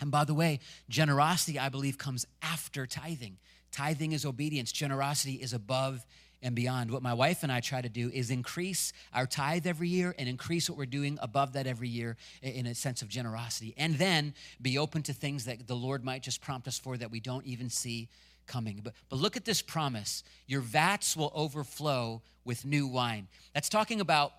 And 0.00 0.10
by 0.10 0.24
the 0.24 0.32
way, 0.32 0.60
generosity, 0.88 1.58
I 1.58 1.68
believe, 1.68 1.98
comes 1.98 2.26
after 2.40 2.86
tithing. 2.86 3.36
Tithing 3.72 4.12
is 4.12 4.24
obedience, 4.24 4.72
generosity 4.72 5.34
is 5.34 5.52
above 5.52 6.04
and 6.42 6.54
beyond. 6.54 6.90
What 6.90 7.02
my 7.02 7.14
wife 7.14 7.42
and 7.42 7.52
I 7.52 7.60
try 7.60 7.80
to 7.80 7.88
do 7.88 8.10
is 8.12 8.30
increase 8.30 8.92
our 9.12 9.26
tithe 9.26 9.66
every 9.66 9.88
year 9.88 10.14
and 10.18 10.28
increase 10.28 10.68
what 10.68 10.78
we're 10.78 10.86
doing 10.86 11.18
above 11.20 11.52
that 11.52 11.66
every 11.66 11.88
year 11.88 12.16
in 12.42 12.66
a 12.66 12.74
sense 12.74 13.02
of 13.02 13.08
generosity. 13.08 13.74
And 13.76 13.96
then 13.96 14.34
be 14.60 14.78
open 14.78 15.02
to 15.02 15.12
things 15.12 15.44
that 15.44 15.66
the 15.66 15.76
Lord 15.76 16.04
might 16.04 16.22
just 16.22 16.40
prompt 16.40 16.66
us 16.68 16.78
for 16.78 16.96
that 16.96 17.10
we 17.10 17.20
don't 17.20 17.46
even 17.46 17.68
see 17.68 18.08
coming. 18.46 18.80
But, 18.82 18.94
but 19.08 19.16
look 19.16 19.36
at 19.36 19.44
this 19.44 19.62
promise 19.62 20.24
your 20.46 20.60
vats 20.60 21.16
will 21.16 21.32
overflow 21.34 22.22
with 22.44 22.64
new 22.64 22.86
wine. 22.86 23.28
That's 23.54 23.68
talking 23.68 24.00
about 24.00 24.32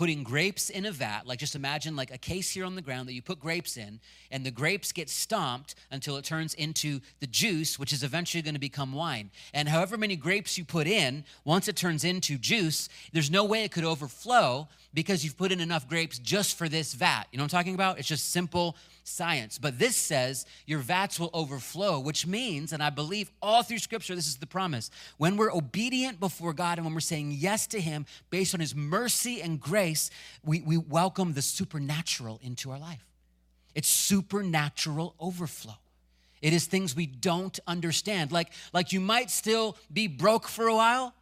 putting 0.00 0.22
grapes 0.22 0.70
in 0.70 0.86
a 0.86 0.90
vat, 0.90 1.26
like 1.26 1.38
just 1.38 1.54
imagine 1.54 1.94
like 1.94 2.10
a 2.10 2.16
case 2.16 2.52
here 2.52 2.64
on 2.64 2.74
the 2.74 2.80
ground 2.80 3.06
that 3.06 3.12
you 3.12 3.20
put 3.20 3.38
grapes 3.38 3.76
in, 3.76 4.00
and 4.30 4.46
the 4.46 4.50
grapes 4.50 4.92
get 4.92 5.10
stomped 5.10 5.74
until 5.90 6.16
it 6.16 6.24
turns 6.24 6.54
into 6.54 7.00
the 7.18 7.26
juice, 7.26 7.78
which 7.78 7.92
is 7.92 8.02
eventually 8.02 8.40
going 8.40 8.54
to 8.54 8.58
become 8.58 8.94
wine. 8.94 9.30
And 9.52 9.68
however 9.68 9.98
many 9.98 10.16
grapes 10.16 10.56
you 10.56 10.64
put 10.64 10.86
in, 10.86 11.22
once 11.44 11.68
it 11.68 11.76
turns 11.76 12.02
into 12.02 12.38
juice, 12.38 12.88
there's 13.12 13.30
no 13.30 13.44
way 13.44 13.62
it 13.62 13.72
could 13.72 13.84
overflow 13.84 14.68
because 14.94 15.22
you've 15.22 15.36
put 15.36 15.52
in 15.52 15.60
enough 15.60 15.86
grapes 15.86 16.18
just 16.18 16.56
for 16.56 16.66
this 16.66 16.94
vat. 16.94 17.24
You 17.30 17.36
know 17.36 17.44
what 17.44 17.52
I'm 17.52 17.58
talking 17.58 17.74
about? 17.74 17.98
It's 17.98 18.08
just 18.08 18.30
simple 18.32 18.76
science. 19.04 19.58
But 19.58 19.78
this 19.78 19.96
says 19.96 20.46
your 20.66 20.78
vats 20.78 21.18
will 21.18 21.30
overflow, 21.32 22.00
which 22.00 22.26
means, 22.26 22.72
and 22.72 22.82
I 22.82 22.90
believe 22.90 23.30
all 23.42 23.62
through 23.62 23.78
scripture, 23.78 24.14
this 24.14 24.26
is 24.26 24.36
the 24.36 24.46
promise. 24.46 24.90
When 25.18 25.36
we're 25.36 25.52
obedient 25.52 26.20
before 26.20 26.52
God 26.52 26.78
and 26.78 26.84
when 26.84 26.94
we're 26.94 27.00
saying 27.00 27.32
yes 27.32 27.66
to 27.68 27.80
Him 27.80 28.06
based 28.30 28.54
on 28.54 28.60
His 28.60 28.74
mercy 28.74 29.42
and 29.42 29.60
grace, 29.60 29.89
we, 30.44 30.60
we 30.60 30.76
welcome 30.76 31.32
the 31.32 31.42
supernatural 31.42 32.40
into 32.42 32.70
our 32.70 32.78
life. 32.78 33.04
It's 33.74 33.88
supernatural 33.88 35.14
overflow. 35.20 35.76
It 36.42 36.52
is 36.52 36.66
things 36.66 36.96
we 36.96 37.06
don't 37.06 37.58
understand. 37.66 38.32
Like, 38.32 38.52
like 38.72 38.92
you 38.92 39.00
might 39.00 39.30
still 39.30 39.76
be 39.92 40.06
broke 40.06 40.48
for 40.48 40.66
a 40.66 40.74
while, 40.74 41.14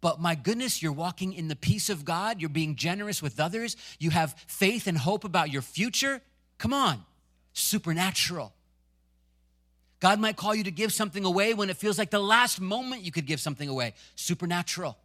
but 0.00 0.20
my 0.20 0.34
goodness, 0.34 0.82
you're 0.82 0.92
walking 0.92 1.32
in 1.32 1.48
the 1.48 1.56
peace 1.56 1.88
of 1.88 2.04
God. 2.04 2.40
You're 2.40 2.50
being 2.50 2.76
generous 2.76 3.22
with 3.22 3.40
others. 3.40 3.76
You 3.98 4.10
have 4.10 4.34
faith 4.46 4.86
and 4.86 4.98
hope 4.98 5.24
about 5.24 5.50
your 5.50 5.62
future. 5.62 6.20
Come 6.58 6.74
on, 6.74 7.02
supernatural. 7.54 8.52
God 10.00 10.20
might 10.20 10.36
call 10.36 10.54
you 10.54 10.64
to 10.64 10.70
give 10.70 10.92
something 10.92 11.24
away 11.24 11.54
when 11.54 11.70
it 11.70 11.78
feels 11.78 11.96
like 11.96 12.10
the 12.10 12.18
last 12.18 12.60
moment 12.60 13.02
you 13.02 13.10
could 13.10 13.24
give 13.24 13.40
something 13.40 13.68
away. 13.68 13.94
Supernatural. 14.16 14.98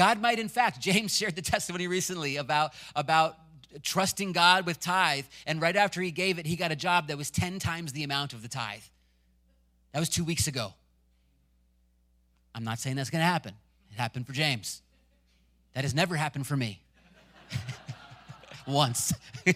God 0.00 0.18
might, 0.18 0.38
in 0.38 0.48
fact, 0.48 0.80
James 0.88 1.14
shared 1.14 1.36
the 1.36 1.42
testimony 1.42 1.86
recently 1.86 2.36
about, 2.36 2.72
about 2.96 3.36
trusting 3.82 4.32
God 4.32 4.64
with 4.64 4.80
tithe, 4.80 5.26
and 5.46 5.60
right 5.60 5.76
after 5.76 6.00
he 6.00 6.10
gave 6.10 6.38
it, 6.38 6.46
he 6.46 6.56
got 6.56 6.72
a 6.72 6.76
job 6.76 7.08
that 7.08 7.18
was 7.18 7.30
10 7.30 7.58
times 7.58 7.92
the 7.92 8.02
amount 8.02 8.32
of 8.32 8.40
the 8.40 8.48
tithe. 8.48 8.80
That 9.92 10.00
was 10.00 10.08
two 10.08 10.24
weeks 10.24 10.46
ago. 10.46 10.72
I'm 12.54 12.64
not 12.64 12.78
saying 12.78 12.96
that's 12.96 13.10
gonna 13.10 13.24
happen. 13.24 13.52
It 13.92 13.98
happened 13.98 14.26
for 14.26 14.32
James. 14.32 14.80
That 15.74 15.84
has 15.84 15.94
never 15.94 16.16
happened 16.16 16.46
for 16.46 16.56
me. 16.56 16.80
Once. 18.66 19.12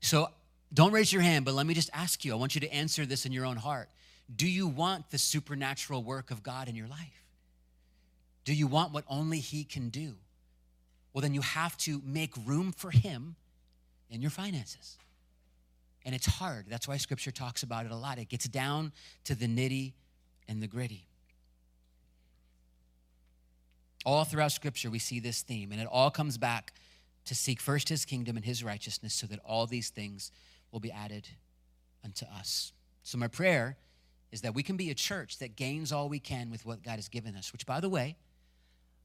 so 0.00 0.28
don't 0.72 0.92
raise 0.92 1.12
your 1.12 1.22
hand, 1.22 1.44
but 1.44 1.54
let 1.54 1.66
me 1.66 1.74
just 1.74 1.90
ask 1.92 2.24
you. 2.24 2.30
I 2.32 2.36
want 2.36 2.54
you 2.54 2.60
to 2.60 2.72
answer 2.72 3.04
this 3.04 3.26
in 3.26 3.32
your 3.32 3.46
own 3.46 3.56
heart. 3.56 3.88
Do 4.34 4.48
you 4.48 4.66
want 4.66 5.10
the 5.10 5.18
supernatural 5.18 6.02
work 6.02 6.30
of 6.30 6.42
God 6.42 6.68
in 6.68 6.74
your 6.74 6.88
life? 6.88 7.24
Do 8.44 8.54
you 8.54 8.66
want 8.66 8.92
what 8.92 9.04
only 9.08 9.38
He 9.38 9.64
can 9.64 9.88
do? 9.88 10.14
Well, 11.12 11.22
then 11.22 11.34
you 11.34 11.40
have 11.40 11.76
to 11.78 12.02
make 12.04 12.32
room 12.44 12.72
for 12.72 12.90
Him 12.90 13.36
in 14.10 14.20
your 14.20 14.30
finances. 14.30 14.98
And 16.04 16.14
it's 16.14 16.26
hard. 16.26 16.66
That's 16.68 16.86
why 16.86 16.96
Scripture 16.98 17.30
talks 17.30 17.62
about 17.62 17.86
it 17.86 17.92
a 17.92 17.96
lot. 17.96 18.18
It 18.18 18.28
gets 18.28 18.46
down 18.46 18.92
to 19.24 19.34
the 19.34 19.46
nitty 19.46 19.92
and 20.48 20.62
the 20.62 20.66
gritty. 20.66 21.06
All 24.04 24.24
throughout 24.24 24.52
Scripture, 24.52 24.90
we 24.90 24.98
see 24.98 25.18
this 25.18 25.40
theme, 25.40 25.72
and 25.72 25.80
it 25.80 25.88
all 25.90 26.10
comes 26.10 26.36
back 26.36 26.74
to 27.24 27.34
seek 27.34 27.60
first 27.60 27.88
His 27.88 28.04
kingdom 28.04 28.36
and 28.36 28.44
His 28.44 28.62
righteousness 28.62 29.14
so 29.14 29.26
that 29.28 29.40
all 29.44 29.66
these 29.66 29.88
things 29.88 30.30
will 30.72 30.80
be 30.80 30.92
added 30.92 31.28
unto 32.04 32.26
us. 32.26 32.72
So, 33.02 33.16
my 33.16 33.28
prayer 33.28 33.78
is 34.34 34.40
that 34.40 34.52
we 34.52 34.64
can 34.64 34.76
be 34.76 34.90
a 34.90 34.94
church 34.94 35.38
that 35.38 35.54
gains 35.54 35.92
all 35.92 36.08
we 36.08 36.18
can 36.18 36.50
with 36.50 36.66
what 36.66 36.82
God 36.82 36.96
has 36.96 37.08
given 37.08 37.36
us, 37.36 37.52
which, 37.52 37.64
by 37.66 37.78
the 37.78 37.88
way, 37.88 38.16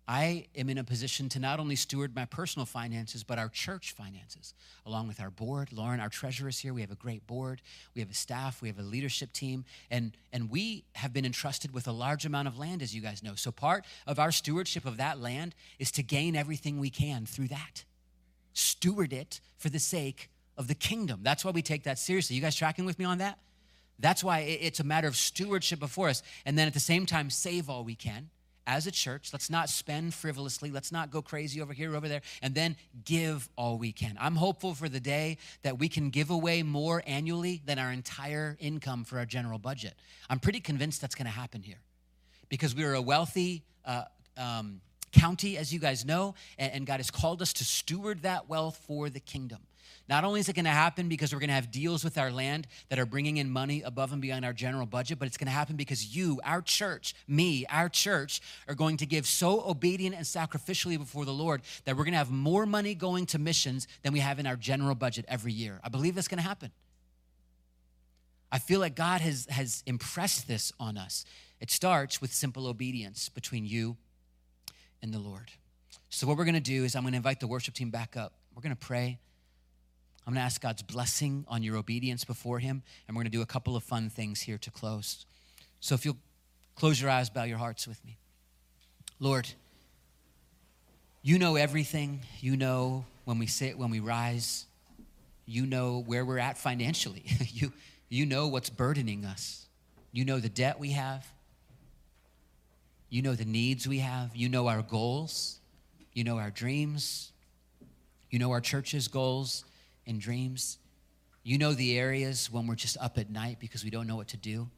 I 0.08 0.48
am 0.56 0.70
in 0.70 0.80
a 0.80 0.84
position 0.84 1.30
to 1.30 1.40
not 1.40 1.60
only 1.60 1.76
steward 1.76 2.16
my 2.16 2.26
personal 2.26 2.66
finances, 2.66 3.24
but 3.24 3.38
our 3.38 3.48
church 3.48 3.92
finances, 3.92 4.56
along 4.88 5.08
with 5.08 5.20
our 5.20 5.30
board. 5.30 5.72
Lauren, 5.72 6.00
our 6.00 6.10
treasurer, 6.10 6.50
is 6.50 6.58
here. 6.58 6.74
We 6.74 6.82
have 6.82 6.90
a 6.90 6.96
great 6.96 7.28
board. 7.28 7.62
We 7.94 8.02
have 8.02 8.10
a 8.10 8.16
staff. 8.16 8.60
We 8.60 8.70
have 8.70 8.80
a 8.80 8.84
leadership 8.84 9.32
team. 9.32 9.66
And, 9.92 10.18
and 10.34 10.50
we 10.50 10.84
have 10.96 11.14
been 11.14 11.28
entrusted 11.28 11.76
with 11.76 11.88
a 11.88 11.92
large 11.92 12.26
amount 12.26 12.48
of 12.48 12.58
land, 12.58 12.82
as 12.82 12.96
you 12.96 13.02
guys 13.02 13.22
know. 13.22 13.36
So 13.36 13.52
part 13.52 13.86
of 14.08 14.18
our 14.18 14.32
stewardship 14.32 14.84
of 14.84 14.98
that 14.98 15.20
land 15.20 15.54
is 15.78 15.92
to 15.92 16.02
gain 16.02 16.36
everything 16.36 16.80
we 16.80 16.90
can 16.90 17.28
through 17.28 17.50
that. 17.50 17.84
Steward 18.54 19.14
it 19.14 19.42
for 19.58 19.70
the 19.70 19.78
sake 19.78 20.32
of 20.58 20.68
the 20.68 20.74
kingdom. 20.74 21.20
That's 21.22 21.46
why 21.46 21.52
we 21.52 21.62
take 21.62 21.84
that 21.84 22.00
seriously. 22.00 22.36
You 22.36 22.42
guys 22.42 22.56
tracking 22.56 22.86
with 22.86 22.98
me 22.98 23.06
on 23.06 23.20
that? 23.20 23.38
That's 24.00 24.24
why 24.24 24.40
it's 24.40 24.80
a 24.80 24.84
matter 24.84 25.08
of 25.08 25.16
stewardship 25.16 25.80
before 25.80 26.10
us. 26.10 26.24
And 26.46 26.58
then 26.58 26.68
at 26.68 26.74
the 26.74 26.80
same 26.80 27.06
time, 27.06 27.30
save 27.30 27.70
all 27.70 27.84
we 27.84 27.96
can 27.96 28.30
as 28.70 28.86
a 28.86 28.92
church. 28.92 29.34
Let's 29.34 29.50
not 29.50 29.68
spend 29.68 30.14
frivolously. 30.14 30.70
Let's 30.70 30.92
not 30.92 31.10
go 31.10 31.22
crazy 31.22 31.60
over 31.60 31.74
here, 31.74 31.96
over 31.96 32.08
there, 32.08 32.22
and 32.42 32.54
then 32.54 32.76
give 33.04 33.50
all 33.58 33.78
we 33.78 33.92
can. 33.92 34.16
I'm 34.20 34.36
hopeful 34.36 34.76
for 34.76 34.88
the 34.88 35.00
day 35.00 35.38
that 35.64 35.80
we 35.80 35.90
can 35.90 36.12
give 36.12 36.30
away 36.30 36.62
more 36.62 37.02
annually 37.08 37.62
than 37.66 37.80
our 37.80 37.92
entire 37.92 38.56
income 38.60 39.06
for 39.06 39.18
our 39.18 39.26
general 39.26 39.58
budget. 39.58 39.96
I'm 40.30 40.40
pretty 40.40 40.60
convinced 40.60 41.02
that's 41.02 41.16
going 41.16 41.26
to 41.26 41.32
happen 41.32 41.64
here 41.64 41.82
because 42.48 42.76
we're 42.76 42.94
a 42.94 43.02
wealthy, 43.02 43.64
uh, 43.86 44.04
um, 44.38 44.82
county, 45.12 45.58
as 45.58 45.74
you 45.74 45.80
guys 45.80 46.06
know, 46.06 46.36
and, 46.58 46.86
God 46.86 46.98
has 46.98 47.12
called 47.12 47.42
us 47.42 47.54
to 47.54 47.64
steward 47.64 48.24
that 48.24 48.50
wealth 48.50 48.82
for 48.88 49.10
the 49.10 49.20
kingdom. 49.20 49.60
Not 50.08 50.24
only 50.24 50.40
is 50.40 50.50
it 50.50 50.56
going 50.56 50.66
to 50.66 50.72
happen 50.72 51.08
because 51.08 51.32
we're 51.32 51.40
going 51.40 51.50
to 51.50 51.56
have 51.56 51.70
deals 51.70 52.04
with 52.04 52.18
our 52.18 52.32
land 52.32 52.66
that 52.90 52.98
are 52.98 53.06
bringing 53.06 53.38
in 53.38 53.48
money 53.48 53.84
above 53.84 54.12
and 54.12 54.20
beyond 54.20 54.44
our 54.44 54.54
general 54.54 54.88
budget, 54.88 55.20
but 55.20 55.28
it's 55.28 55.38
going 55.38 55.46
to 55.46 55.52
happen 55.52 55.76
because 55.76 56.16
you, 56.16 56.42
our 56.44 56.64
church, 56.64 57.14
me, 57.28 57.68
our 57.70 57.90
church, 57.90 58.42
are 58.68 58.74
going 58.74 58.98
to 58.98 59.06
give 59.06 59.28
so 59.28 59.64
obedient 59.70 60.16
and 60.16 60.26
sacrificially 60.26 60.98
before 60.98 61.26
the 61.26 61.34
Lord 61.34 61.62
that 61.86 61.96
we're 61.96 62.06
going 62.06 62.14
to 62.14 62.18
have 62.18 62.32
more 62.32 62.66
money 62.66 62.96
going 62.96 63.28
to 63.28 63.38
missions 63.38 63.88
than 64.02 64.12
we 64.12 64.20
have 64.20 64.40
in 64.40 64.48
our 64.48 64.56
general 64.56 64.96
budget 64.96 65.26
every 65.28 65.54
year. 65.54 65.80
I 65.84 65.90
believe 65.90 66.16
that's 66.16 66.28
going 66.28 66.42
to 66.42 66.48
happen. 66.48 66.72
I 68.52 68.58
feel 68.58 68.80
like 68.80 68.96
God 68.96 69.22
has, 69.22 69.46
has 69.52 69.84
impressed 69.86 70.48
this 70.48 70.74
on 70.80 70.98
us. 70.98 71.24
It 71.60 71.70
starts 71.70 72.20
with 72.20 72.34
simple 72.34 72.66
obedience 72.66 73.30
between 73.30 73.66
you 73.66 73.98
and 75.02 75.14
the 75.14 75.20
Lord. 75.20 75.52
So, 76.10 76.28
what 76.28 76.38
we're 76.38 76.46
going 76.46 76.56
to 76.56 76.60
do 76.60 76.84
is, 76.84 76.96
I'm 76.96 77.04
going 77.04 77.14
to 77.14 77.18
invite 77.18 77.40
the 77.40 77.48
worship 77.48 77.74
team 77.74 77.90
back 77.90 78.18
up. 78.18 78.34
We're 78.56 78.62
going 78.62 78.76
to 78.76 78.86
pray. 78.88 79.20
I'm 80.26 80.34
going 80.34 80.42
to 80.42 80.46
ask 80.46 80.62
God's 80.62 80.82
blessing 80.82 81.46
on 81.48 81.64
your 81.64 81.78
obedience 81.78 82.24
before 82.24 82.60
Him, 82.60 82.84
and 83.08 83.16
we're 83.16 83.24
going 83.24 83.32
to 83.32 83.38
do 83.38 83.42
a 83.42 83.48
couple 83.48 83.76
of 83.76 83.84
fun 83.84 84.10
things 84.10 84.42
here 84.42 84.58
to 84.60 84.72
close. 84.72 85.26
So 85.80 85.96
if 85.96 86.06
you'll 86.06 86.18
close 86.76 87.02
your 87.02 87.10
eyes, 87.10 87.30
bow 87.30 87.44
your 87.44 87.58
hearts 87.58 87.88
with 87.88 88.04
me. 88.06 88.18
Lord, 89.20 89.50
you 91.22 91.38
know 91.38 91.56
everything. 91.56 92.22
You 92.40 92.56
know 92.56 93.06
when 93.26 93.40
we 93.40 93.48
sit, 93.48 93.78
when 93.78 93.90
we 93.90 94.00
rise. 94.00 94.66
You 95.46 95.66
know 95.66 96.04
where 96.06 96.24
we're 96.24 96.38
at 96.38 96.58
financially. 96.58 97.24
you, 97.48 97.74
you 98.08 98.26
know 98.26 98.48
what's 98.48 98.70
burdening 98.70 99.26
us. 99.26 99.68
You 100.12 100.26
know 100.26 100.40
the 100.40 100.50
debt 100.50 100.80
we 100.80 100.92
have. 100.92 101.28
You 103.10 103.22
know 103.22 103.34
the 103.34 103.46
needs 103.46 103.88
we 103.88 104.00
have. 104.00 104.36
You 104.36 104.50
know 104.50 104.68
our 104.68 104.82
goals. 104.82 105.60
You 106.14 106.24
know 106.24 106.38
our 106.38 106.52
dreams. 106.52 107.32
You 108.30 108.40
know 108.40 108.52
our 108.52 108.62
church's 108.62 109.08
goals 109.08 109.66
and 110.06 110.20
dreams. 110.20 110.78
You 111.44 111.58
know 111.58 111.74
the 111.74 111.98
areas 111.98 112.52
when 112.52 112.68
we're 112.68 112.76
just 112.76 112.98
up 112.98 113.18
at 113.18 113.30
night 113.30 113.58
because 113.60 113.84
we 113.84 113.90
don't 113.90 114.06
know 114.06 114.16
what 114.16 114.28
to 114.30 114.38
do. 114.38 114.70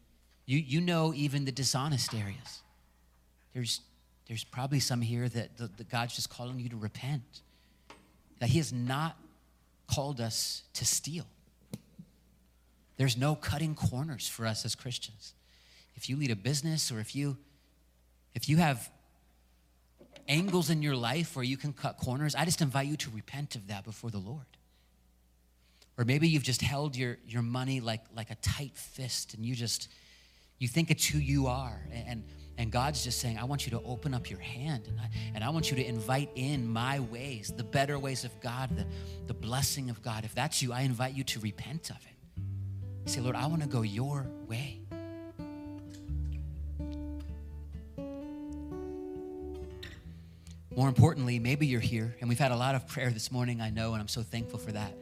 You, 0.46 0.58
you 0.58 0.82
know 0.82 1.13
even 1.13 1.46
the 1.46 1.52
dishonest 1.52 2.13
areas. 2.13 2.62
There's, 3.54 3.82
there's 4.28 4.44
probably 4.44 4.80
some 4.80 5.02
here 5.02 5.28
that, 5.28 5.58
the, 5.58 5.70
that 5.78 5.89
God's 5.89 6.15
just 6.15 6.30
calling 6.30 6.60
you 6.60 6.70
to 6.70 6.78
repent. 6.78 7.41
That 8.39 8.50
He 8.50 8.58
has 8.60 8.72
not 8.72 9.17
called 9.88 10.22
us 10.22 10.63
to 10.74 10.86
steal. 10.86 11.26
There's 12.98 13.17
no 13.17 13.36
cutting 13.36 13.76
corners 13.76 14.28
for 14.28 14.46
us 14.46 14.63
as 14.63 14.76
Christians. 14.76 15.34
If 15.96 16.10
you 16.10 16.15
lead 16.15 16.32
a 16.32 16.36
business 16.36 16.91
or 16.91 17.00
if 17.00 17.15
you 17.15 17.38
if 18.34 18.50
you 18.50 18.58
have 18.58 18.89
angles 20.28 20.70
in 20.70 20.82
your 20.82 20.96
life 20.96 21.36
where 21.36 21.44
you 21.44 21.58
can 21.58 21.74
cut 21.74 21.98
corners, 21.98 22.36
I 22.36 22.46
just 22.46 22.62
invite 22.62 22.88
you 22.88 22.98
to 22.98 23.10
repent 23.12 23.56
of 23.56 23.67
that 23.67 23.84
before 23.84 24.10
the 24.10 24.20
Lord. 24.20 24.46
Or 25.98 26.06
maybe 26.06 26.28
you've 26.28 26.44
just 26.44 26.62
held 26.62 26.96
your, 26.96 27.17
your 27.28 27.41
money 27.41 27.80
like, 27.80 28.02
like 28.15 28.32
a 28.32 28.36
tight 28.36 28.76
fist 28.76 29.34
and 29.34 29.46
you 29.46 29.54
just, 29.56 29.89
you 30.58 30.67
think 30.67 30.89
it's 30.89 31.06
who 31.06 31.20
you 31.20 31.48
are. 31.48 31.82
And, 31.91 32.24
and 32.58 32.72
God's 32.72 33.04
just 33.04 33.20
saying, 33.20 33.38
I 33.38 33.44
want 33.44 33.65
you 33.65 33.72
to 33.72 33.82
open 33.84 34.13
up 34.13 34.30
your 34.30 34.39
hand 34.39 34.88
and 34.88 35.00
I, 35.00 35.10
and 35.36 35.44
I 35.44 35.50
want 35.50 35.70
you 35.70 35.78
to 35.78 35.86
invite 35.86 36.30
in 36.36 36.67
my 36.67 37.00
ways, 37.00 37.54
the 37.56 37.63
better 37.63 38.00
ways 38.00 38.24
of 38.24 38.39
God, 38.39 38.76
the, 38.76 38.86
the 39.28 39.34
blessing 39.34 39.89
of 39.89 40.02
God. 40.02 40.24
If 40.24 40.34
that's 40.34 40.62
you, 40.62 40.72
I 40.72 40.82
invite 40.82 41.13
you 41.15 41.24
to 41.26 41.39
repent 41.39 41.89
of 41.89 41.98
it. 41.98 43.10
Say, 43.10 43.20
Lord, 43.20 43.36
I 43.36 43.48
want 43.48 43.62
to 43.63 43.67
go 43.67 43.82
your 43.82 44.28
way. 44.48 44.81
More 50.76 50.88
importantly, 50.88 51.38
maybe 51.38 51.68
you're 51.68 51.82
here, 51.82 52.16
and 52.22 52.30
we've 52.30 52.40
had 52.40 52.52
a 52.52 52.56
lot 52.56 52.76
of 52.76 52.88
prayer 52.88 53.10
this 53.10 53.32
morning, 53.32 53.60
I 53.60 53.70
know, 53.70 53.92
and 53.94 54.02
I'm 54.02 54.08
so 54.08 54.24
thankful 54.24 54.58
for 54.58 54.72
that. 54.72 54.94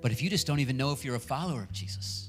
But 0.00 0.12
if 0.12 0.22
you 0.22 0.30
just 0.30 0.46
don't 0.46 0.60
even 0.60 0.76
know 0.76 0.92
if 0.92 1.04
you're 1.04 1.16
a 1.16 1.20
follower 1.20 1.62
of 1.62 1.72
Jesus, 1.72 2.28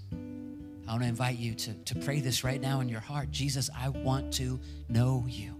I 0.88 0.92
want 0.92 1.04
to 1.04 1.10
invite 1.10 1.38
you 1.38 1.54
to, 1.54 1.74
to 1.74 1.96
pray 1.96 2.20
this 2.20 2.44
right 2.44 2.60
now 2.60 2.80
in 2.82 2.90
your 2.90 3.00
heart. 3.00 3.30
Jesus, 3.32 3.70
I 3.78 3.90
want 3.90 4.34
to 4.34 4.60
know 4.90 5.24
you. 5.28 5.56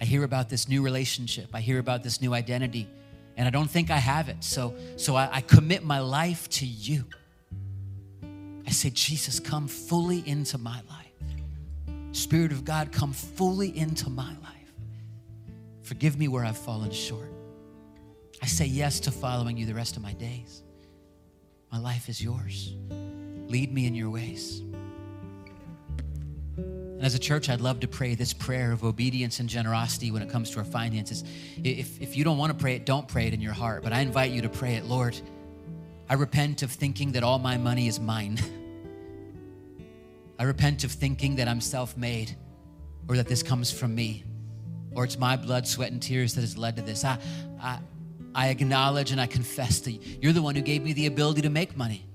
I 0.00 0.04
hear 0.04 0.22
about 0.24 0.48
this 0.48 0.68
new 0.68 0.82
relationship. 0.82 1.50
I 1.52 1.60
hear 1.60 1.78
about 1.78 2.02
this 2.02 2.22
new 2.22 2.32
identity, 2.34 2.88
and 3.36 3.48
I 3.48 3.50
don't 3.50 3.68
think 3.68 3.90
I 3.90 3.98
have 3.98 4.28
it. 4.28 4.44
So, 4.44 4.74
so 4.96 5.16
I, 5.16 5.28
I 5.32 5.40
commit 5.40 5.84
my 5.84 5.98
life 5.98 6.48
to 6.50 6.66
you. 6.66 7.04
I 8.66 8.70
say, 8.70 8.90
Jesus, 8.90 9.40
come 9.40 9.66
fully 9.66 10.22
into 10.26 10.56
my 10.56 10.80
life. 10.88 10.96
Spirit 12.12 12.52
of 12.52 12.64
God, 12.64 12.92
come 12.92 13.12
fully 13.12 13.76
into 13.76 14.08
my 14.08 14.30
life. 14.42 14.59
Forgive 15.90 16.16
me 16.16 16.28
where 16.28 16.44
I've 16.44 16.56
fallen 16.56 16.92
short. 16.92 17.32
I 18.40 18.46
say 18.46 18.64
yes 18.64 19.00
to 19.00 19.10
following 19.10 19.56
you 19.56 19.66
the 19.66 19.74
rest 19.74 19.96
of 19.96 20.04
my 20.04 20.12
days. 20.12 20.62
My 21.72 21.80
life 21.80 22.08
is 22.08 22.22
yours. 22.22 22.76
Lead 23.48 23.74
me 23.74 23.88
in 23.88 23.96
your 23.96 24.08
ways. 24.08 24.62
And 26.56 27.02
as 27.02 27.16
a 27.16 27.18
church, 27.18 27.50
I'd 27.50 27.60
love 27.60 27.80
to 27.80 27.88
pray 27.88 28.14
this 28.14 28.32
prayer 28.32 28.70
of 28.70 28.84
obedience 28.84 29.40
and 29.40 29.48
generosity 29.48 30.12
when 30.12 30.22
it 30.22 30.30
comes 30.30 30.52
to 30.52 30.58
our 30.58 30.64
finances. 30.64 31.24
If, 31.64 32.00
if 32.00 32.16
you 32.16 32.22
don't 32.22 32.38
want 32.38 32.56
to 32.56 32.62
pray 32.62 32.76
it, 32.76 32.86
don't 32.86 33.08
pray 33.08 33.26
it 33.26 33.34
in 33.34 33.40
your 33.40 33.52
heart, 33.52 33.82
but 33.82 33.92
I 33.92 33.98
invite 33.98 34.30
you 34.30 34.42
to 34.42 34.48
pray 34.48 34.76
it. 34.76 34.84
Lord, 34.84 35.20
I 36.08 36.14
repent 36.14 36.62
of 36.62 36.70
thinking 36.70 37.10
that 37.12 37.24
all 37.24 37.40
my 37.40 37.56
money 37.56 37.88
is 37.88 37.98
mine. 37.98 38.38
I 40.38 40.44
repent 40.44 40.84
of 40.84 40.92
thinking 40.92 41.34
that 41.34 41.48
I'm 41.48 41.60
self 41.60 41.96
made 41.96 42.36
or 43.08 43.16
that 43.16 43.26
this 43.26 43.42
comes 43.42 43.72
from 43.72 43.92
me 43.92 44.22
or 44.94 45.04
it's 45.04 45.18
my 45.18 45.36
blood, 45.36 45.66
sweat, 45.66 45.92
and 45.92 46.02
tears 46.02 46.34
that 46.34 46.40
has 46.42 46.56
led 46.56 46.76
to 46.76 46.82
this. 46.82 47.04
I, 47.04 47.18
I, 47.60 47.78
I 48.34 48.48
acknowledge 48.48 49.12
and 49.12 49.20
I 49.20 49.26
confess 49.26 49.80
that 49.80 49.92
you're 49.92 50.32
the 50.32 50.42
one 50.42 50.54
who 50.54 50.62
gave 50.62 50.82
me 50.82 50.92
the 50.92 51.06
ability 51.06 51.42
to 51.42 51.50
make 51.50 51.76
money. 51.76 52.06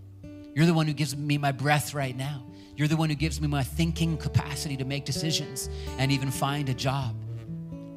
You're 0.54 0.66
the 0.66 0.74
one 0.74 0.88
who 0.88 0.94
gives 0.94 1.16
me 1.16 1.38
my 1.38 1.52
breath 1.52 1.94
right 1.94 2.16
now. 2.16 2.44
You're 2.78 2.88
the 2.88 2.98
one 2.98 3.10
who 3.10 3.16
gives 3.16 3.40
me 3.40 3.48
my 3.48 3.64
thinking 3.64 4.18
capacity 4.18 4.78
to 4.78 4.86
make 4.86 5.06
decisions 5.06 5.70
and 5.98 6.12
even 6.12 6.32
find 6.32 6.68
a 6.70 6.74
job. 6.74 7.16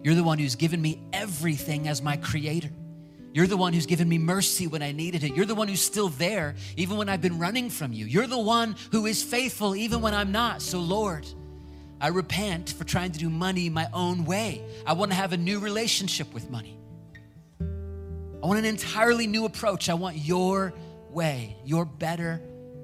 You're 0.05 0.15
the 0.15 0.25
one 0.25 0.39
who's 0.39 0.55
given 0.55 0.81
me 0.81 1.03
everything 1.13 1.89
as 1.89 2.01
my 2.01 2.17
creator. 2.17 2.71
You're 3.33 3.47
the 3.47 3.57
one 3.57 3.73
who's 3.73 3.87
given 3.87 4.09
me 4.09 4.19
mercy 4.19 4.67
when 4.67 4.83
I 4.83 4.93
needed 4.93 5.23
it. 5.23 5.35
You're 5.35 5.47
the 5.47 5.55
one 5.55 5.69
who's 5.69 5.83
still 5.83 6.09
there 6.09 6.55
even 6.77 6.97
when 6.97 7.09
I've 7.09 7.21
been 7.21 7.39
running 7.39 7.71
from 7.71 7.93
you. 7.93 8.07
You're 8.07 8.27
the 8.27 8.39
one 8.39 8.77
who 8.91 9.07
is 9.07 9.23
faithful 9.23 9.77
even 9.77 10.01
when 10.01 10.15
I'm 10.15 10.33
not. 10.33 10.63
So, 10.63 10.81
Lord, 10.81 11.27
I 12.01 12.09
repent 12.09 12.71
for 12.71 12.85
trying 12.85 13.13
to 13.13 13.19
do 13.19 13.29
money 13.29 13.69
my 13.69 13.89
own 13.93 14.25
way. 14.25 14.63
I 14.87 14.93
want 14.93 15.11
to 15.11 15.17
have 15.17 15.33
a 15.33 15.37
new 15.37 15.59
relationship 15.59 16.33
with 16.33 16.51
money. 16.51 16.79
I 17.61 18.47
want 18.47 18.61
an 18.61 18.65
entirely 18.65 19.27
new 19.27 19.45
approach. 19.47 19.89
I 19.89 19.95
want 19.95 20.17
your 20.17 20.73
way, 21.11 21.57
your 21.65 21.85
better 21.85 22.41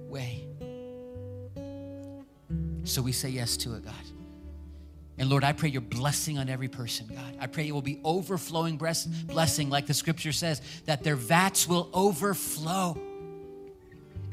way. 0.08 0.48
So 2.82 3.02
we 3.02 3.12
say 3.12 3.28
yes 3.28 3.56
to 3.58 3.74
it, 3.76 3.84
God. 3.84 3.94
And 5.16 5.30
Lord, 5.30 5.44
I 5.44 5.52
pray 5.52 5.68
your 5.68 5.80
blessing 5.80 6.38
on 6.38 6.48
every 6.48 6.66
person, 6.66 7.06
God. 7.06 7.36
I 7.38 7.46
pray 7.46 7.68
it 7.68 7.72
will 7.72 7.82
be 7.82 8.00
overflowing 8.02 8.76
blessing, 8.76 9.70
like 9.70 9.86
the 9.86 9.94
scripture 9.94 10.32
says, 10.32 10.60
that 10.86 11.04
their 11.04 11.14
vats 11.14 11.68
will 11.68 11.88
overflow. 11.94 12.98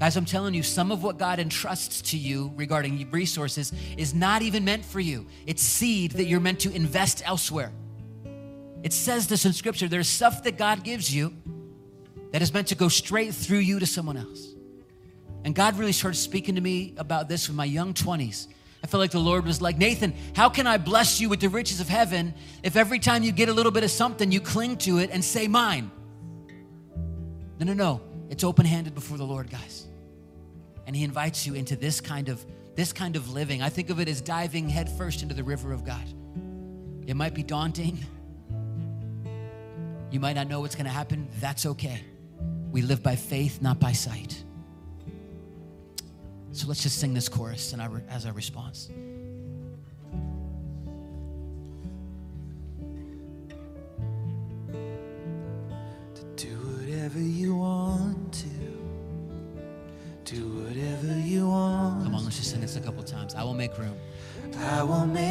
Guys, 0.01 0.17
I'm 0.17 0.25
telling 0.25 0.55
you, 0.55 0.63
some 0.63 0.91
of 0.91 1.03
what 1.03 1.19
God 1.19 1.37
entrusts 1.37 2.01
to 2.09 2.17
you 2.17 2.51
regarding 2.55 3.07
resources 3.11 3.71
is 3.97 4.15
not 4.15 4.41
even 4.41 4.65
meant 4.65 4.83
for 4.83 4.99
you. 4.99 5.27
It's 5.45 5.61
seed 5.61 6.13
that 6.13 6.23
you're 6.23 6.39
meant 6.39 6.61
to 6.61 6.71
invest 6.71 7.21
elsewhere. 7.23 7.71
It 8.81 8.93
says 8.93 9.27
this 9.27 9.45
in 9.45 9.53
scripture 9.53 9.87
there's 9.87 10.07
stuff 10.07 10.41
that 10.45 10.57
God 10.57 10.83
gives 10.83 11.13
you 11.13 11.35
that 12.31 12.41
is 12.41 12.51
meant 12.51 12.69
to 12.69 12.75
go 12.75 12.87
straight 12.87 13.35
through 13.35 13.59
you 13.59 13.77
to 13.77 13.85
someone 13.85 14.17
else. 14.17 14.55
And 15.43 15.53
God 15.53 15.77
really 15.77 15.91
started 15.91 16.17
speaking 16.17 16.55
to 16.55 16.61
me 16.61 16.95
about 16.97 17.29
this 17.29 17.47
in 17.47 17.55
my 17.55 17.65
young 17.65 17.93
20s. 17.93 18.47
I 18.83 18.87
felt 18.87 19.01
like 19.01 19.11
the 19.11 19.19
Lord 19.19 19.45
was 19.45 19.61
like, 19.61 19.77
Nathan, 19.77 20.15
how 20.35 20.49
can 20.49 20.65
I 20.65 20.79
bless 20.79 21.21
you 21.21 21.29
with 21.29 21.41
the 21.41 21.49
riches 21.49 21.79
of 21.79 21.87
heaven 21.87 22.33
if 22.63 22.75
every 22.75 22.97
time 22.97 23.21
you 23.21 23.31
get 23.31 23.49
a 23.49 23.53
little 23.53 23.71
bit 23.71 23.83
of 23.83 23.91
something, 23.91 24.31
you 24.31 24.41
cling 24.41 24.77
to 24.77 24.97
it 24.97 25.11
and 25.11 25.23
say, 25.23 25.47
Mine? 25.47 25.91
No, 27.59 27.67
no, 27.67 27.73
no. 27.73 28.01
It's 28.31 28.43
open 28.43 28.65
handed 28.65 28.95
before 28.95 29.17
the 29.19 29.25
Lord, 29.25 29.51
guys. 29.51 29.89
And 30.87 30.95
He 30.95 31.03
invites 31.03 31.45
you 31.45 31.53
into 31.53 31.75
this 31.75 32.01
kind 32.01 32.29
of 32.29 32.45
this 32.75 32.93
kind 32.93 33.15
of 33.15 33.31
living. 33.31 33.61
I 33.61 33.69
think 33.69 33.89
of 33.89 33.99
it 33.99 34.07
as 34.07 34.21
diving 34.21 34.69
headfirst 34.69 35.21
into 35.21 35.35
the 35.35 35.43
river 35.43 35.73
of 35.73 35.83
God. 35.83 36.03
It 37.05 37.15
might 37.15 37.33
be 37.33 37.43
daunting. 37.43 37.99
You 40.09 40.19
might 40.19 40.33
not 40.33 40.47
know 40.47 40.61
what's 40.61 40.75
going 40.75 40.85
to 40.85 40.91
happen. 40.91 41.27
That's 41.39 41.65
okay. 41.65 42.01
We 42.71 42.81
live 42.81 43.03
by 43.03 43.15
faith, 43.15 43.61
not 43.61 43.79
by 43.79 43.91
sight. 43.91 44.43
So 46.53 46.67
let's 46.67 46.83
just 46.83 46.97
sing 46.99 47.13
this 47.13 47.29
chorus 47.29 47.73
and 47.73 47.81
as 48.09 48.25
our 48.25 48.33
response. 48.33 48.89
Make 63.62 63.78
room. 63.78 63.95
I 64.58 64.82
will 64.82 65.06
make 65.06 65.30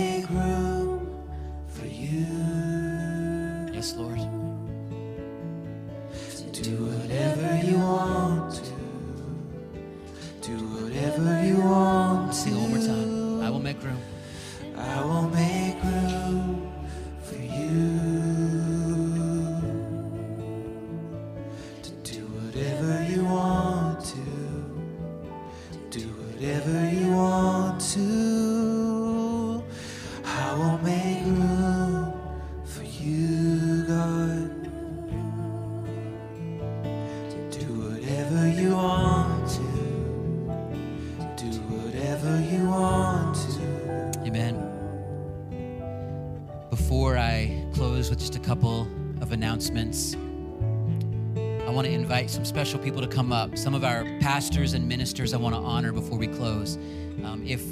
invite 52.20 52.30
some 52.30 52.44
special 52.44 52.78
people 52.78 53.00
to 53.00 53.06
come 53.06 53.32
up. 53.32 53.56
Some 53.56 53.74
of 53.74 53.82
our 53.82 54.04
pastors 54.20 54.74
and 54.74 54.86
ministers 54.86 55.32
I 55.32 55.38
want 55.38 55.54
to 55.54 55.60
honor 55.60 55.90
before 55.90 56.18
we 56.18 56.26
close. 56.26 56.76
Um, 57.24 57.42
if 57.46 57.62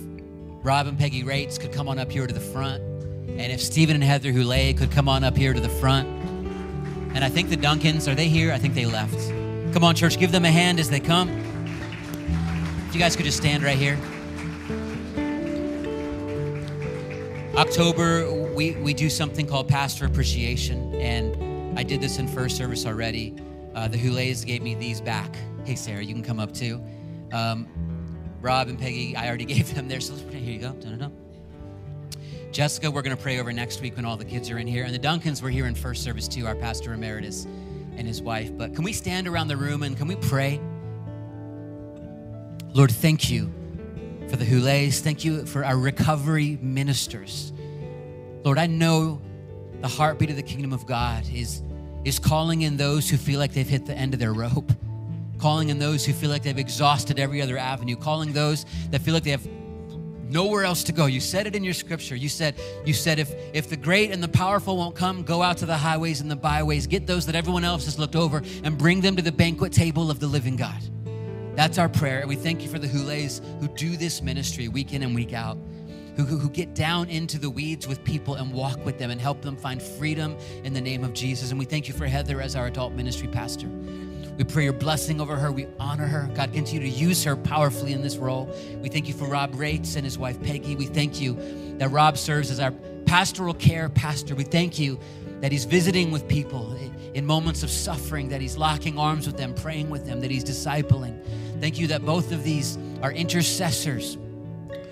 Rob 0.64 0.86
and 0.86 0.98
Peggy 0.98 1.22
Rates 1.22 1.58
could 1.58 1.70
come 1.70 1.86
on 1.86 1.98
up 1.98 2.10
here 2.10 2.26
to 2.26 2.32
the 2.32 2.40
front, 2.40 2.80
and 2.80 3.52
if 3.52 3.60
Stephen 3.60 3.94
and 3.94 4.02
Heather 4.02 4.32
Houlet 4.32 4.78
could 4.78 4.90
come 4.90 5.06
on 5.06 5.22
up 5.22 5.36
here 5.36 5.52
to 5.52 5.60
the 5.60 5.68
front, 5.68 6.08
and 7.14 7.22
I 7.22 7.28
think 7.28 7.50
the 7.50 7.58
Duncans, 7.58 8.10
are 8.10 8.14
they 8.14 8.28
here? 8.28 8.50
I 8.50 8.56
think 8.56 8.72
they 8.72 8.86
left. 8.86 9.18
Come 9.74 9.84
on, 9.84 9.94
church, 9.94 10.18
give 10.18 10.32
them 10.32 10.46
a 10.46 10.50
hand 10.50 10.80
as 10.80 10.88
they 10.88 11.00
come. 11.00 11.28
If 12.88 12.94
you 12.94 13.00
guys 13.00 13.16
could 13.16 13.26
just 13.26 13.36
stand 13.36 13.62
right 13.62 13.76
here. 13.76 13.98
October, 17.54 18.32
we, 18.54 18.70
we 18.76 18.94
do 18.94 19.10
something 19.10 19.46
called 19.46 19.68
Pastor 19.68 20.06
Appreciation, 20.06 20.94
and 20.94 21.78
I 21.78 21.82
did 21.82 22.00
this 22.00 22.18
in 22.18 22.26
first 22.26 22.56
service 22.56 22.86
already. 22.86 23.34
Uh, 23.74 23.88
the 23.88 23.98
Houlets 23.98 24.44
gave 24.44 24.62
me 24.62 24.74
these 24.74 25.00
back. 25.00 25.36
Hey, 25.64 25.74
Sarah, 25.74 26.02
you 26.02 26.14
can 26.14 26.22
come 26.22 26.40
up 26.40 26.52
too. 26.52 26.82
Um, 27.32 27.68
Rob 28.40 28.68
and 28.68 28.78
Peggy, 28.78 29.16
I 29.16 29.28
already 29.28 29.44
gave 29.56 29.74
them 29.74 29.88
there, 29.88 30.00
so 30.00 30.14
here 30.30 30.40
you 30.40 30.58
go. 30.58 30.72
No, 30.72 31.12
Jessica, 32.50 32.90
we're 32.90 33.02
going 33.02 33.16
to 33.16 33.22
pray 33.22 33.38
over 33.38 33.52
next 33.52 33.80
week 33.82 33.96
when 33.96 34.04
all 34.04 34.16
the 34.16 34.24
kids 34.24 34.50
are 34.50 34.58
in 34.58 34.66
here. 34.66 34.84
And 34.84 34.94
the 34.94 34.98
Duncans 34.98 35.42
were 35.42 35.50
here 35.50 35.66
in 35.66 35.74
first 35.74 36.02
service 36.02 36.26
too, 36.26 36.46
our 36.46 36.54
pastor 36.54 36.94
emeritus 36.94 37.46
and 37.96 38.06
his 38.06 38.22
wife. 38.22 38.56
But 38.56 38.74
can 38.74 38.84
we 38.84 38.92
stand 38.92 39.28
around 39.28 39.48
the 39.48 39.56
room 39.56 39.82
and 39.82 39.96
can 39.96 40.08
we 40.08 40.16
pray? 40.16 40.60
Lord, 42.72 42.90
thank 42.90 43.30
you 43.30 43.52
for 44.28 44.36
the 44.36 44.44
Houlets. 44.44 45.00
Thank 45.00 45.24
you 45.24 45.44
for 45.46 45.64
our 45.64 45.76
recovery 45.76 46.58
ministers. 46.62 47.52
Lord, 48.44 48.58
I 48.58 48.66
know 48.66 49.20
the 49.80 49.88
heartbeat 49.88 50.30
of 50.30 50.36
the 50.36 50.42
kingdom 50.42 50.72
of 50.72 50.86
God 50.86 51.24
is, 51.32 51.62
is 52.04 52.18
calling 52.18 52.62
in 52.62 52.76
those 52.76 53.08
who 53.08 53.16
feel 53.16 53.38
like 53.38 53.52
they've 53.52 53.68
hit 53.68 53.86
the 53.86 53.94
end 53.94 54.14
of 54.14 54.20
their 54.20 54.32
rope, 54.32 54.72
calling 55.38 55.68
in 55.68 55.78
those 55.78 56.04
who 56.04 56.12
feel 56.12 56.30
like 56.30 56.42
they've 56.42 56.58
exhausted 56.58 57.18
every 57.18 57.42
other 57.42 57.58
avenue, 57.58 57.96
calling 57.96 58.32
those 58.32 58.66
that 58.90 59.00
feel 59.00 59.14
like 59.14 59.24
they 59.24 59.30
have 59.30 59.46
nowhere 60.30 60.64
else 60.64 60.82
to 60.84 60.92
go. 60.92 61.06
You 61.06 61.20
said 61.20 61.46
it 61.46 61.56
in 61.56 61.64
your 61.64 61.74
scripture. 61.74 62.14
You 62.14 62.28
said, 62.28 62.54
you 62.84 62.92
said 62.92 63.18
if 63.18 63.34
if 63.54 63.68
the 63.68 63.76
great 63.76 64.10
and 64.10 64.22
the 64.22 64.28
powerful 64.28 64.76
won't 64.76 64.94
come, 64.94 65.22
go 65.22 65.42
out 65.42 65.56
to 65.58 65.66
the 65.66 65.76
highways 65.76 66.20
and 66.20 66.30
the 66.30 66.36
byways, 66.36 66.86
get 66.86 67.06
those 67.06 67.26
that 67.26 67.34
everyone 67.34 67.64
else 67.64 67.84
has 67.86 67.98
looked 67.98 68.16
over, 68.16 68.42
and 68.64 68.76
bring 68.76 69.00
them 69.00 69.16
to 69.16 69.22
the 69.22 69.32
banquet 69.32 69.72
table 69.72 70.10
of 70.10 70.20
the 70.20 70.26
living 70.26 70.56
God. 70.56 70.82
That's 71.54 71.78
our 71.78 71.88
prayer. 71.88 72.20
And 72.20 72.28
we 72.28 72.36
thank 72.36 72.62
you 72.62 72.68
for 72.68 72.78
the 72.78 72.86
Houlets 72.86 73.40
who 73.60 73.68
do 73.68 73.96
this 73.96 74.22
ministry 74.22 74.68
week 74.68 74.92
in 74.92 75.02
and 75.02 75.14
week 75.14 75.32
out, 75.32 75.58
who, 76.26 76.36
who, 76.36 76.50
get 76.50 76.74
down 76.74 77.08
into 77.08 77.38
the 77.38 77.48
weeds 77.48 77.86
with 77.86 78.02
people 78.02 78.34
and 78.34 78.52
walk 78.52 78.84
with 78.84 78.98
them 78.98 79.10
and 79.10 79.20
help 79.20 79.40
them 79.40 79.56
find 79.56 79.80
freedom 79.80 80.36
in 80.64 80.72
the 80.72 80.80
name 80.80 81.04
of 81.04 81.12
Jesus. 81.12 81.50
And 81.50 81.58
we 81.58 81.64
thank 81.64 81.86
you 81.86 81.94
for 81.94 82.06
Heather 82.06 82.40
as 82.40 82.56
our 82.56 82.66
adult 82.66 82.92
ministry 82.92 83.28
pastor. 83.28 83.68
We 84.36 84.44
pray 84.44 84.64
your 84.64 84.72
blessing 84.72 85.20
over 85.20 85.36
her. 85.36 85.52
We 85.52 85.66
honor 85.78 86.06
her. 86.06 86.28
God, 86.34 86.52
continue 86.52 86.88
to 86.88 86.96
use 86.96 87.22
her 87.24 87.36
powerfully 87.36 87.92
in 87.92 88.02
this 88.02 88.16
role. 88.16 88.52
We 88.80 88.88
thank 88.88 89.08
you 89.08 89.14
for 89.14 89.26
Rob 89.26 89.54
Rates 89.54 89.96
and 89.96 90.04
his 90.04 90.18
wife 90.18 90.42
Peggy. 90.42 90.76
We 90.76 90.86
thank 90.86 91.20
you 91.20 91.36
that 91.78 91.90
Rob 91.90 92.16
serves 92.16 92.50
as 92.50 92.60
our 92.60 92.72
pastoral 93.06 93.54
care 93.54 93.88
pastor. 93.88 94.34
We 94.34 94.44
thank 94.44 94.78
you 94.78 94.98
that 95.40 95.52
he's 95.52 95.64
visiting 95.64 96.10
with 96.10 96.28
people 96.28 96.72
in 97.14 97.26
moments 97.26 97.62
of 97.62 97.70
suffering, 97.70 98.28
that 98.28 98.40
he's 98.40 98.56
locking 98.56 98.98
arms 98.98 99.26
with 99.26 99.36
them, 99.36 99.54
praying 99.54 99.90
with 99.90 100.06
them, 100.06 100.20
that 100.20 100.30
he's 100.30 100.44
discipling. 100.44 101.20
Thank 101.60 101.78
you 101.78 101.86
that 101.88 102.04
both 102.04 102.32
of 102.32 102.44
these 102.44 102.76
are 103.02 103.12
intercessors, 103.12 104.18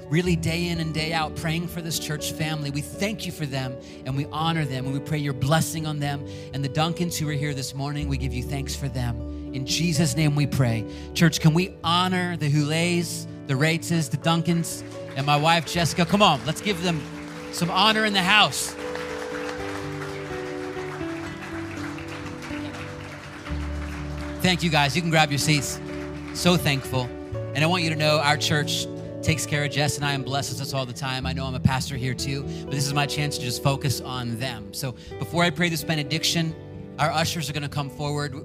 really 0.09 0.37
day 0.37 0.69
in 0.69 0.81
and 0.81 0.95
day 0.95 1.13
out, 1.13 1.35
praying 1.37 1.69
for 1.69 1.81
this 1.81 1.99
church 1.99 2.33
family. 2.33 2.71
We 2.71 2.81
thank 2.81 3.27
you 3.27 3.33
for 3.33 3.47
them 3.47 3.77
and 4.05 4.17
we 4.17 4.27
honor 4.27 4.65
them 4.65 4.85
and 4.85 4.95
we 4.95 5.01
pray 5.01 5.19
your 5.19 5.33
blessing 5.33 5.87
on 5.87 5.99
them. 5.99 6.27
And 6.53 6.65
the 6.65 6.69
Duncans 6.69 7.17
who 7.17 7.29
are 7.29 7.33
here 7.33 7.55
this 7.55 7.75
morning, 7.75 8.09
we 8.09 8.17
give 8.17 8.33
you 8.33 8.43
thanks 8.43 8.75
for 8.75 8.89
them. 8.89 9.53
In 9.53 9.67
Jesus' 9.67 10.17
name 10.17 10.35
we 10.35 10.47
pray. 10.47 10.85
Church, 11.15 11.41
can 11.41 11.55
we 11.55 11.75
honor 11.83 12.37
the 12.37 12.49
Houlets, 12.49 13.27
the 13.47 13.55
Rateses, 13.55 14.11
the 14.11 14.19
Duncans, 14.19 14.83
and 15.17 15.27
my 15.27 15.37
wife 15.37 15.67
Jessica? 15.67 16.05
Come 16.05 16.23
on, 16.23 16.45
let's 16.47 16.61
give 16.61 16.83
them 16.83 17.01
some 17.53 17.71
honor 17.71 18.05
in 18.05 18.13
the 18.13 18.23
house. 18.23 18.75
Thank 24.43 24.63
you 24.63 24.71
guys. 24.71 24.95
You 24.95 25.03
can 25.03 25.11
grab 25.11 25.31
your 25.31 25.39
seats. 25.39 25.81
So 26.35 26.57
thankful. 26.57 27.09
And 27.55 27.65
I 27.65 27.67
want 27.67 27.83
you 27.83 27.91
to 27.91 27.97
know 27.97 28.21
our 28.21 28.37
church 28.37 28.87
takes 29.27 29.45
care 29.45 29.65
of 29.65 29.73
Jess 29.73 29.97
and 29.97 30.05
I 30.05 30.13
and 30.13 30.25
blesses 30.25 30.61
us 30.61 30.73
all 30.73 30.87
the 30.87 30.93
time. 30.93 31.27
I 31.27 31.33
know 31.33 31.47
I'm 31.47 31.57
a 31.57 31.61
pastor 31.61 31.97
here 31.97 32.15
too, 32.15 32.43
but 32.43 32.71
this 32.71 32.87
is 32.87 32.95
my 32.95 33.07
chance 33.07 33.37
to 33.39 33.45
just 33.45 33.61
focus 33.61 34.01
on 34.01 34.39
them. 34.39 34.73
So 34.73 34.95
before 35.19 35.43
I 35.43 35.51
pray 35.51 35.69
this 35.69 35.83
benediction, 35.83 36.55
our 37.01 37.11
ushers 37.11 37.51
are 37.51 37.53
going 37.53 37.65
to 37.65 37.69
come 37.69 37.91
forward 37.91 38.37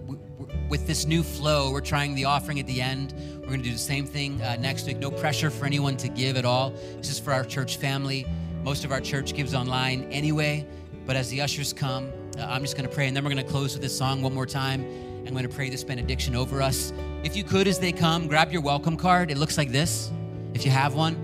with 0.69 0.87
this 0.87 1.05
new 1.05 1.21
flow. 1.21 1.71
We're 1.71 1.81
trying 1.81 2.15
the 2.15 2.25
offering 2.25 2.59
at 2.59 2.65
the 2.65 2.81
end. 2.81 3.13
We're 3.41 3.49
going 3.49 3.59
to 3.59 3.65
do 3.65 3.73
the 3.73 3.77
same 3.77 4.07
thing 4.07 4.41
uh, 4.41 4.55
next 4.59 4.87
week. 4.87 4.97
No 4.97 5.11
pressure 5.11 5.51
for 5.51 5.67
anyone 5.67 5.97
to 5.97 6.07
give 6.07 6.35
at 6.35 6.45
all. 6.45 6.71
This 6.97 7.11
is 7.11 7.19
for 7.19 7.31
our 7.31 7.43
church 7.43 7.77
family. 7.77 8.25
Most 8.63 8.83
of 8.83 8.91
our 8.91 9.01
church 9.01 9.35
gives 9.35 9.53
online 9.53 10.11
anyway. 10.11 10.65
But 11.05 11.15
as 11.15 11.29
the 11.29 11.41
ushers 11.41 11.73
come, 11.73 12.11
uh, 12.39 12.45
I'm 12.45 12.63
just 12.63 12.75
going 12.75 12.89
to 12.89 12.93
pray, 12.93 13.05
and 13.05 13.15
then 13.15 13.23
we're 13.23 13.31
going 13.31 13.45
to 13.45 13.51
close 13.51 13.73
with 13.73 13.83
this 13.83 13.95
song 13.95 14.23
one 14.23 14.33
more 14.33 14.47
time. 14.47 14.83
I'm 15.27 15.33
going 15.33 15.47
to 15.47 15.55
pray 15.55 15.69
this 15.69 15.83
benediction 15.83 16.35
over 16.35 16.59
us. 16.59 16.91
If 17.23 17.35
you 17.35 17.43
could, 17.43 17.67
as 17.67 17.77
they 17.77 17.91
come, 17.91 18.27
grab 18.27 18.51
your 18.51 18.63
welcome 18.63 18.97
card. 18.97 19.29
It 19.29 19.37
looks 19.37 19.59
like 19.59 19.71
this, 19.71 20.11
if 20.53 20.65
you 20.65 20.71
have 20.71 20.93
one. 20.93 21.15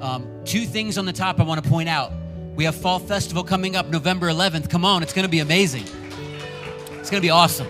Um, 0.00 0.28
two 0.44 0.64
things 0.64 0.98
on 0.98 1.06
the 1.06 1.12
top 1.12 1.40
I 1.40 1.42
want 1.42 1.62
to 1.62 1.68
point 1.68 1.88
out. 1.88 2.12
We 2.54 2.64
have 2.64 2.74
Fall 2.74 2.98
Festival 2.98 3.44
coming 3.44 3.76
up 3.76 3.88
November 3.88 4.28
11th. 4.28 4.70
Come 4.70 4.84
on, 4.84 5.02
it's 5.02 5.12
going 5.12 5.24
to 5.24 5.30
be 5.30 5.40
amazing. 5.40 5.84
It's 6.92 7.10
going 7.10 7.20
to 7.20 7.26
be 7.26 7.30
awesome. 7.30 7.68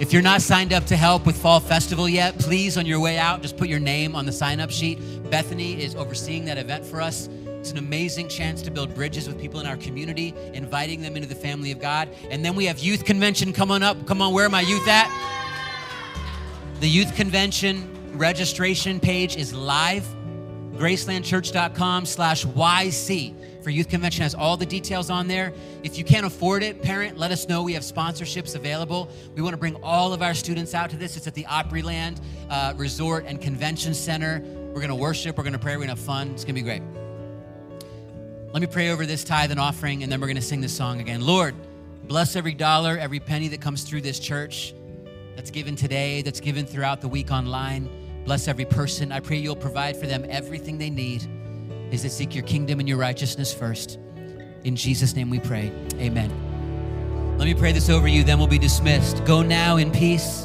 If 0.00 0.12
you're 0.12 0.22
not 0.22 0.42
signed 0.42 0.72
up 0.72 0.86
to 0.86 0.96
help 0.96 1.26
with 1.26 1.36
Fall 1.36 1.58
Festival 1.58 2.08
yet, 2.08 2.38
please, 2.38 2.78
on 2.78 2.86
your 2.86 3.00
way 3.00 3.18
out, 3.18 3.42
just 3.42 3.56
put 3.56 3.68
your 3.68 3.80
name 3.80 4.14
on 4.14 4.26
the 4.26 4.32
sign 4.32 4.60
up 4.60 4.70
sheet. 4.70 4.98
Bethany 5.30 5.82
is 5.82 5.96
overseeing 5.96 6.44
that 6.44 6.56
event 6.56 6.84
for 6.84 7.00
us. 7.00 7.28
It's 7.46 7.72
an 7.72 7.78
amazing 7.78 8.28
chance 8.28 8.62
to 8.62 8.70
build 8.70 8.94
bridges 8.94 9.26
with 9.26 9.40
people 9.40 9.58
in 9.58 9.66
our 9.66 9.76
community, 9.76 10.34
inviting 10.54 11.02
them 11.02 11.16
into 11.16 11.28
the 11.28 11.34
family 11.34 11.72
of 11.72 11.80
God. 11.80 12.08
And 12.30 12.44
then 12.44 12.54
we 12.54 12.66
have 12.66 12.78
youth 12.78 13.04
convention 13.04 13.52
coming 13.52 13.82
up. 13.82 14.06
Come 14.06 14.22
on, 14.22 14.32
where 14.32 14.46
are 14.46 14.50
my 14.50 14.60
youth 14.60 14.86
at? 14.86 15.10
The 16.78 16.88
youth 16.88 17.16
convention 17.16 17.97
registration 18.18 19.00
page 19.00 19.36
is 19.36 19.54
live. 19.54 20.06
Gracelandchurch.com 20.74 22.06
slash 22.06 22.44
YC 22.44 23.62
for 23.62 23.70
youth 23.70 23.88
convention 23.88 24.22
has 24.22 24.34
all 24.34 24.56
the 24.56 24.66
details 24.66 25.10
on 25.10 25.28
there. 25.28 25.52
If 25.82 25.98
you 25.98 26.04
can't 26.04 26.24
afford 26.24 26.62
it, 26.62 26.82
parent, 26.82 27.18
let 27.18 27.32
us 27.32 27.48
know. 27.48 27.62
We 27.62 27.72
have 27.74 27.82
sponsorships 27.82 28.54
available. 28.54 29.10
We 29.34 29.42
want 29.42 29.54
to 29.54 29.58
bring 29.58 29.76
all 29.82 30.12
of 30.12 30.22
our 30.22 30.34
students 30.34 30.74
out 30.74 30.90
to 30.90 30.96
this. 30.96 31.16
It's 31.16 31.26
at 31.26 31.34
the 31.34 31.44
Opryland 31.44 32.20
uh, 32.48 32.74
Resort 32.76 33.24
and 33.26 33.40
Convention 33.40 33.94
Center. 33.94 34.40
We're 34.68 34.80
going 34.80 34.88
to 34.88 34.94
worship. 34.94 35.36
We're 35.36 35.44
going 35.44 35.52
to 35.52 35.58
pray. 35.58 35.72
We're 35.72 35.86
going 35.86 35.88
to 35.88 35.96
have 35.96 36.04
fun. 36.04 36.30
It's 36.30 36.44
going 36.44 36.54
to 36.54 36.60
be 36.60 36.62
great. 36.62 36.82
Let 38.52 38.60
me 38.60 38.66
pray 38.68 38.90
over 38.90 39.04
this 39.04 39.24
tithe 39.24 39.50
and 39.50 39.60
offering, 39.60 40.02
and 40.02 40.10
then 40.10 40.20
we're 40.20 40.28
going 40.28 40.36
to 40.36 40.42
sing 40.42 40.60
this 40.60 40.74
song 40.74 41.00
again. 41.00 41.20
Lord, 41.20 41.54
bless 42.04 42.36
every 42.36 42.54
dollar, 42.54 42.96
every 42.96 43.20
penny 43.20 43.48
that 43.48 43.60
comes 43.60 43.82
through 43.82 44.00
this 44.00 44.18
church 44.18 44.72
that's 45.36 45.50
given 45.50 45.76
today, 45.76 46.22
that's 46.22 46.40
given 46.40 46.64
throughout 46.64 47.00
the 47.00 47.08
week 47.08 47.30
online. 47.30 48.07
Bless 48.28 48.46
every 48.46 48.66
person. 48.66 49.10
I 49.10 49.20
pray 49.20 49.38
you'll 49.38 49.56
provide 49.56 49.96
for 49.96 50.06
them 50.06 50.22
everything 50.28 50.76
they 50.76 50.90
need 50.90 51.26
as 51.92 52.02
they 52.02 52.10
seek 52.10 52.34
your 52.34 52.44
kingdom 52.44 52.78
and 52.78 52.86
your 52.86 52.98
righteousness 52.98 53.54
first. 53.54 53.98
In 54.64 54.76
Jesus' 54.76 55.16
name 55.16 55.30
we 55.30 55.38
pray. 55.40 55.72
Amen. 55.94 57.38
Let 57.38 57.46
me 57.46 57.54
pray 57.54 57.72
this 57.72 57.88
over 57.88 58.06
you, 58.06 58.22
then 58.24 58.36
we'll 58.36 58.46
be 58.46 58.58
dismissed. 58.58 59.24
Go 59.24 59.40
now 59.40 59.78
in 59.78 59.90
peace, 59.90 60.44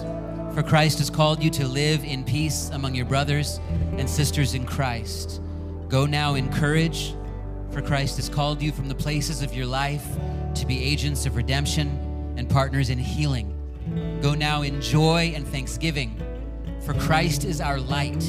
for 0.53 0.63
Christ 0.63 0.99
has 0.99 1.09
called 1.09 1.43
you 1.43 1.49
to 1.49 1.67
live 1.67 2.05
in 2.05 2.23
peace 2.23 2.69
among 2.69 2.95
your 2.95 3.05
brothers 3.05 3.59
and 3.97 4.09
sisters 4.09 4.53
in 4.53 4.65
Christ. 4.65 5.41
Go 5.89 6.05
now 6.05 6.35
in 6.35 6.49
courage 6.53 7.15
for 7.69 7.81
Christ 7.81 8.15
has 8.15 8.29
called 8.29 8.61
you 8.61 8.71
from 8.71 8.87
the 8.87 8.95
places 8.95 9.41
of 9.41 9.53
your 9.53 9.65
life 9.65 10.07
to 10.55 10.65
be 10.65 10.81
agents 10.81 11.25
of 11.25 11.35
redemption 11.35 12.33
and 12.37 12.49
partners 12.49 12.89
in 12.89 12.97
healing. 12.97 13.49
Go 14.21 14.35
now 14.35 14.61
in 14.61 14.79
joy 14.79 15.33
and 15.35 15.45
thanksgiving, 15.45 16.22
for 16.85 16.93
Christ 16.93 17.45
is 17.45 17.61
our 17.61 17.79
light. 17.79 18.23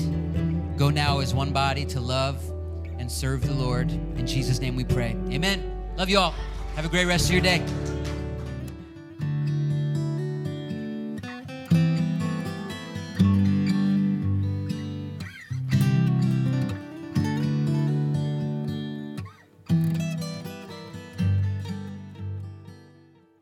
Go 0.77 0.91
now 0.91 1.21
as 1.21 1.35
one 1.35 1.53
body 1.53 1.85
to 1.87 2.01
love 2.01 2.43
and 2.99 3.11
serve 3.11 3.47
the 3.47 3.55
Lord. 3.55 3.91
In 3.91 4.27
Jesus' 4.27 4.61
name 4.61 4.77
we 4.77 4.85
pray. 4.85 5.17
Amen. 5.31 5.93
Love 5.97 6.09
you 6.09 6.19
all. 6.19 6.35
Have 6.77 6.85
a 6.85 6.89
great 6.89 7.07
rest 7.07 7.27
of 7.27 7.33
your 7.33 7.43
day. 7.43 7.65